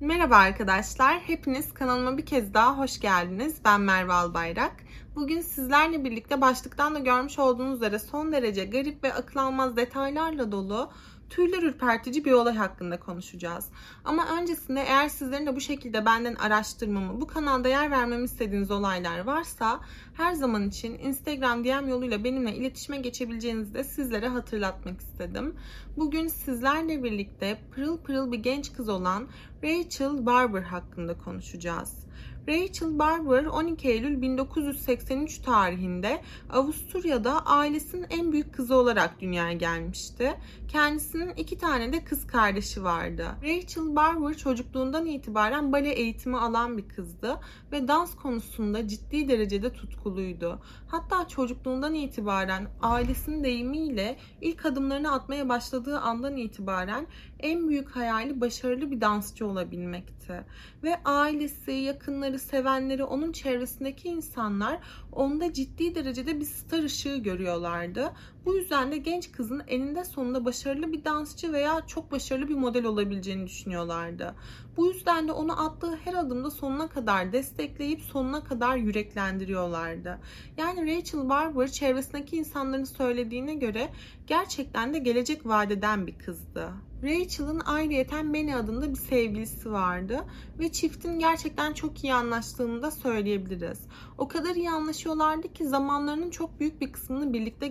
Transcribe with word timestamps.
Merhaba 0.00 0.36
arkadaşlar, 0.36 1.20
hepiniz 1.20 1.74
kanalıma 1.74 2.18
bir 2.18 2.26
kez 2.26 2.54
daha 2.54 2.78
hoş 2.78 3.00
geldiniz. 3.00 3.56
Ben 3.64 3.80
Merve 3.80 4.12
Albayrak. 4.12 4.72
Bugün 5.16 5.40
sizlerle 5.40 6.04
birlikte 6.04 6.40
başlıktan 6.40 6.94
da 6.94 6.98
görmüş 6.98 7.38
olduğunuz 7.38 7.76
üzere 7.76 7.98
son 7.98 8.32
derece 8.32 8.64
garip 8.64 9.04
ve 9.04 9.14
akıl 9.14 9.40
almaz 9.40 9.76
detaylarla 9.76 10.52
dolu 10.52 10.90
tüyler 11.30 11.62
ürpertici 11.62 12.24
bir 12.24 12.32
olay 12.32 12.54
hakkında 12.54 13.00
konuşacağız. 13.00 13.66
Ama 14.04 14.26
öncesinde 14.40 14.80
eğer 14.80 15.08
sizlerin 15.08 15.46
de 15.46 15.56
bu 15.56 15.60
şekilde 15.60 16.04
benden 16.04 16.34
araştırmamı, 16.34 17.20
bu 17.20 17.26
kanalda 17.26 17.68
yer 17.68 17.90
vermemi 17.90 18.24
istediğiniz 18.24 18.70
olaylar 18.70 19.18
varsa 19.18 19.80
her 20.14 20.32
zaman 20.32 20.68
için 20.68 20.98
Instagram 20.98 21.64
DM 21.64 21.88
yoluyla 21.88 22.24
benimle 22.24 22.56
iletişime 22.56 22.98
geçebileceğinizi 22.98 23.74
de 23.74 23.84
sizlere 23.84 24.28
hatırlatmak 24.28 25.00
istedim. 25.00 25.54
Bugün 25.96 26.28
sizlerle 26.28 27.02
birlikte 27.02 27.58
pırıl 27.74 27.98
pırıl 27.98 28.32
bir 28.32 28.38
genç 28.38 28.72
kız 28.72 28.88
olan 28.88 29.28
Rachel 29.62 30.26
Barber 30.26 30.62
hakkında 30.62 31.18
konuşacağız. 31.18 32.03
Rachel 32.48 32.98
Barber 32.98 33.44
12 33.44 33.88
Eylül 33.88 34.22
1983 34.22 35.38
tarihinde 35.38 36.20
Avusturya'da 36.50 37.46
ailesinin 37.46 38.06
en 38.10 38.32
büyük 38.32 38.54
kızı 38.54 38.76
olarak 38.76 39.20
dünyaya 39.20 39.52
gelmişti. 39.52 40.34
Kendisinin 40.68 41.34
iki 41.36 41.58
tane 41.58 41.92
de 41.92 42.04
kız 42.04 42.26
kardeşi 42.26 42.84
vardı. 42.84 43.26
Rachel 43.42 43.96
Barber 43.96 44.34
çocukluğundan 44.36 45.06
itibaren 45.06 45.72
bale 45.72 45.92
eğitimi 45.92 46.38
alan 46.38 46.78
bir 46.78 46.88
kızdı 46.88 47.40
ve 47.72 47.88
dans 47.88 48.14
konusunda 48.16 48.88
ciddi 48.88 49.28
derecede 49.28 49.72
tutkuluydu. 49.72 50.60
Hatta 50.88 51.28
çocukluğundan 51.28 51.94
itibaren 51.94 52.68
ailesinin 52.82 53.44
deyimiyle 53.44 54.16
ilk 54.40 54.66
adımlarını 54.66 55.12
atmaya 55.12 55.48
başladığı 55.48 55.98
andan 55.98 56.36
itibaren 56.36 57.06
en 57.44 57.68
büyük 57.68 57.96
hayali 57.96 58.40
başarılı 58.40 58.90
bir 58.90 59.00
dansçı 59.00 59.46
olabilmekti. 59.46 60.44
Ve 60.82 60.96
ailesi, 61.04 61.72
yakınları, 61.72 62.38
sevenleri, 62.38 63.04
onun 63.04 63.32
çevresindeki 63.32 64.08
insanlar 64.08 64.78
onda 65.12 65.52
ciddi 65.52 65.94
derecede 65.94 66.40
bir 66.40 66.44
star 66.44 66.82
ışığı 66.82 67.16
görüyorlardı. 67.16 68.12
Bu 68.46 68.54
yüzden 68.54 68.92
de 68.92 68.96
genç 68.96 69.32
kızın 69.32 69.62
eninde 69.66 70.04
sonunda 70.04 70.44
başarılı 70.44 70.92
bir 70.92 71.04
dansçı 71.04 71.52
veya 71.52 71.86
çok 71.86 72.12
başarılı 72.12 72.48
bir 72.48 72.54
model 72.54 72.84
olabileceğini 72.84 73.46
düşünüyorlardı. 73.46 74.34
Bu 74.76 74.86
yüzden 74.86 75.28
de 75.28 75.32
onu 75.32 75.66
attığı 75.66 75.96
her 75.96 76.14
adımda 76.14 76.50
sonuna 76.50 76.88
kadar 76.88 77.32
destekleyip 77.32 78.00
sonuna 78.00 78.44
kadar 78.44 78.76
yüreklendiriyorlardı. 78.76 80.18
Yani 80.56 80.96
Rachel 80.96 81.28
Barber 81.28 81.68
çevresindeki 81.68 82.36
insanların 82.36 82.84
söylediğine 82.84 83.54
göre 83.54 83.88
gerçekten 84.26 84.94
de 84.94 84.98
gelecek 84.98 85.46
vadeden 85.46 86.06
bir 86.06 86.18
kızdı. 86.18 86.72
Rachel'ın 87.04 87.60
ayrıyeten 87.60 88.34
Benny 88.34 88.54
adında 88.54 88.90
bir 88.90 88.98
sevgilisi 88.98 89.72
vardı 89.72 90.24
ve 90.58 90.72
çiftin 90.72 91.18
gerçekten 91.18 91.72
çok 91.72 92.04
iyi 92.04 92.14
anlaştığını 92.14 92.82
da 92.82 92.90
söyleyebiliriz. 92.90 93.80
O 94.18 94.28
kadar 94.28 94.54
iyi 94.54 94.70
anlaşıyorlardı 94.70 95.52
ki 95.52 95.68
zamanlarının 95.68 96.30
çok 96.30 96.60
büyük 96.60 96.80
bir 96.80 96.92
kısmını 96.92 97.32
birlikte 97.32 97.68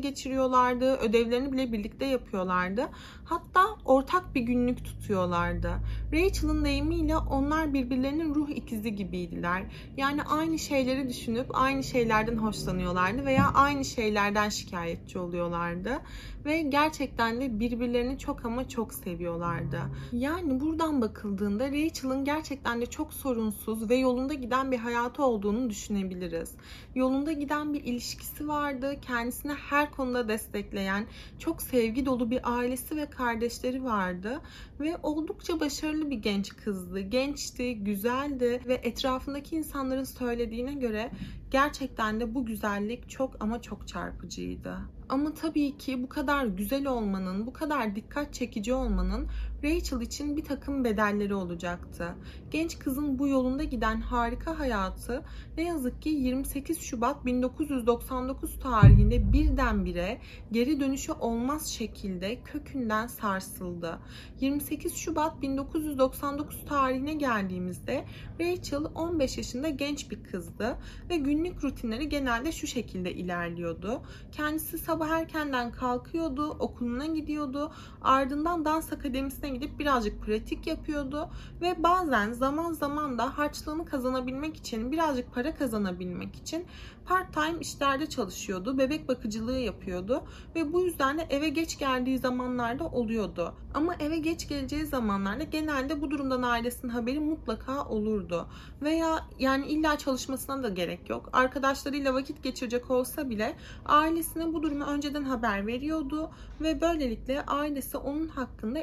geçiriyorlardı, 0.63 0.97
ödevlerini 0.97 1.51
bile 1.51 1.71
birlikte 1.71 2.05
yapıyorlardı. 2.05 2.89
Hatta 3.25 3.61
ortak 3.85 4.35
bir 4.35 4.41
günlük 4.41 4.85
tutuyorlardı. 4.85 5.71
Rachel'ın 6.13 6.65
deyimiyle 6.65 7.17
onlar 7.17 7.73
birbirlerinin 7.73 8.35
ruh 8.35 8.49
ikizi 8.49 8.95
gibiydiler. 8.95 9.63
Yani 9.97 10.23
aynı 10.23 10.59
şeyleri 10.59 11.09
düşünüp 11.09 11.47
aynı 11.53 11.83
şeylerden 11.83 12.37
hoşlanıyorlardı 12.37 13.25
veya 13.25 13.51
aynı 13.53 13.85
şeylerden 13.85 14.49
şikayetçi 14.49 15.19
oluyorlardı 15.19 16.01
ve 16.45 16.61
gerçekten 16.61 17.41
de 17.41 17.59
birbirlerini 17.59 18.19
çok 18.19 18.45
ama 18.45 18.69
çok 18.69 18.93
seviyorlardı. 18.93 19.81
Yani 20.11 20.59
buradan 20.59 21.01
bakıldığında 21.01 21.71
Rachel'ın 21.71 22.25
gerçekten 22.25 22.81
de 22.81 22.85
çok 22.85 23.13
sorunsuz 23.13 23.89
ve 23.89 23.95
yolunda 23.95 24.33
giden 24.33 24.71
bir 24.71 24.77
hayatı 24.77 25.23
olduğunu 25.23 25.69
düşünebiliriz. 25.69 26.51
Yolunda 26.95 27.31
giden 27.31 27.73
bir 27.73 27.83
ilişkisi 27.83 28.47
vardı. 28.47 28.95
Kendisini 29.01 29.53
her 29.53 29.91
konuda 29.91 30.27
destekleyen, 30.53 31.05
çok 31.39 31.61
sevgi 31.61 32.05
dolu 32.05 32.31
bir 32.31 32.57
ailesi 32.57 32.97
ve 32.97 33.09
kardeşleri 33.09 33.83
vardı 33.83 34.41
ve 34.79 34.97
oldukça 35.03 35.59
başarılı 35.59 36.09
bir 36.09 36.17
genç 36.17 36.55
kızdı. 36.55 36.99
Gençti, 36.99 37.75
güzeldi 37.75 38.61
ve 38.67 38.73
etrafındaki 38.73 39.55
insanların 39.55 40.03
söylediğine 40.03 40.73
göre 40.73 41.11
gerçekten 41.51 42.19
de 42.19 42.35
bu 42.35 42.45
güzellik 42.45 43.09
çok 43.09 43.35
ama 43.39 43.61
çok 43.61 43.87
çarpıcıydı. 43.87 44.77
Ama 45.09 45.33
tabii 45.33 45.77
ki 45.77 46.03
bu 46.03 46.09
kadar 46.09 46.45
güzel 46.45 46.87
olmanın, 46.87 47.47
bu 47.47 47.53
kadar 47.53 47.95
dikkat 47.95 48.33
çekici 48.33 48.73
olmanın 48.73 49.27
Rachel 49.63 50.01
için 50.01 50.37
bir 50.37 50.43
takım 50.43 50.83
bedelleri 50.83 51.35
olacaktı. 51.35 52.15
Genç 52.51 52.79
kızın 52.79 53.19
bu 53.19 53.27
yolunda 53.27 53.63
giden 53.63 54.01
harika 54.01 54.59
hayatı 54.59 55.23
ne 55.57 55.63
yazık 55.63 56.01
ki 56.01 56.09
28 56.09 56.81
Şubat 56.81 57.25
1999 57.25 58.59
tarihinde 58.59 59.33
birdenbire 59.33 60.21
geri 60.51 60.79
dönüşü 60.79 61.11
olmaz 61.11 61.67
şekilde 61.67 62.41
kökünden 62.43 63.07
sarsıldı. 63.07 63.99
28 64.39 64.95
Şubat 64.95 65.41
1999 65.41 66.65
tarihine 66.65 67.13
geldiğimizde 67.13 68.05
Rachel 68.39 68.83
15 68.95 69.37
yaşında 69.37 69.69
genç 69.69 70.11
bir 70.11 70.23
kızdı 70.23 70.77
ve 71.09 71.17
günlük 71.17 71.63
rutinleri 71.63 72.09
genelde 72.09 72.51
şu 72.51 72.67
şekilde 72.67 73.13
ilerliyordu. 73.13 74.01
Kendisi 74.31 74.77
sabah 74.77 75.09
erkenden 75.09 75.71
kalkıyordu, 75.71 76.49
okuluna 76.49 77.05
gidiyordu, 77.05 77.71
ardından 78.01 78.65
dans 78.65 78.93
akademisine 78.93 79.52
gidip 79.53 79.79
birazcık 79.79 80.21
pratik 80.21 80.67
yapıyordu 80.67 81.29
ve 81.61 81.83
bazen 81.83 82.31
zaman 82.31 82.73
zaman 82.73 83.17
da 83.17 83.37
harçlığını 83.37 83.85
kazanabilmek 83.85 84.57
için, 84.57 84.91
birazcık 84.91 85.33
para 85.33 85.55
kazanabilmek 85.55 86.35
için 86.35 86.65
part 87.05 87.33
time 87.33 87.59
işlerde 87.59 88.05
çalışıyordu. 88.05 88.77
Bebek 88.77 89.07
bakıcılığı 89.07 89.59
yapıyordu 89.59 90.23
ve 90.55 90.73
bu 90.73 90.81
yüzden 90.81 91.17
de 91.17 91.27
eve 91.29 91.49
geç 91.49 91.79
geldiği 91.79 92.17
zamanlarda 92.17 92.85
oluyordu. 92.85 93.53
Ama 93.73 93.95
eve 93.95 94.17
geç 94.17 94.49
geleceği 94.49 94.85
zamanlarda 94.85 95.43
genelde 95.43 96.01
bu 96.01 96.11
durumdan 96.11 96.41
ailesinin 96.41 96.91
haberi 96.91 97.19
mutlaka 97.19 97.85
olurdu. 97.85 98.47
Veya 98.81 99.27
yani 99.39 99.65
illa 99.65 99.97
çalışmasına 99.97 100.63
da 100.63 100.69
gerek 100.69 101.09
yok. 101.09 101.29
Arkadaşlarıyla 101.33 102.13
vakit 102.13 102.43
geçirecek 102.43 102.91
olsa 102.91 103.29
bile 103.29 103.55
ailesine 103.85 104.53
bu 104.53 104.63
durumu 104.63 104.85
önceden 104.85 105.23
haber 105.23 105.67
veriyordu 105.67 106.29
ve 106.61 106.81
böylelikle 106.81 107.45
ailesi 107.45 107.97
onun 107.97 108.27
hakkında 108.27 108.79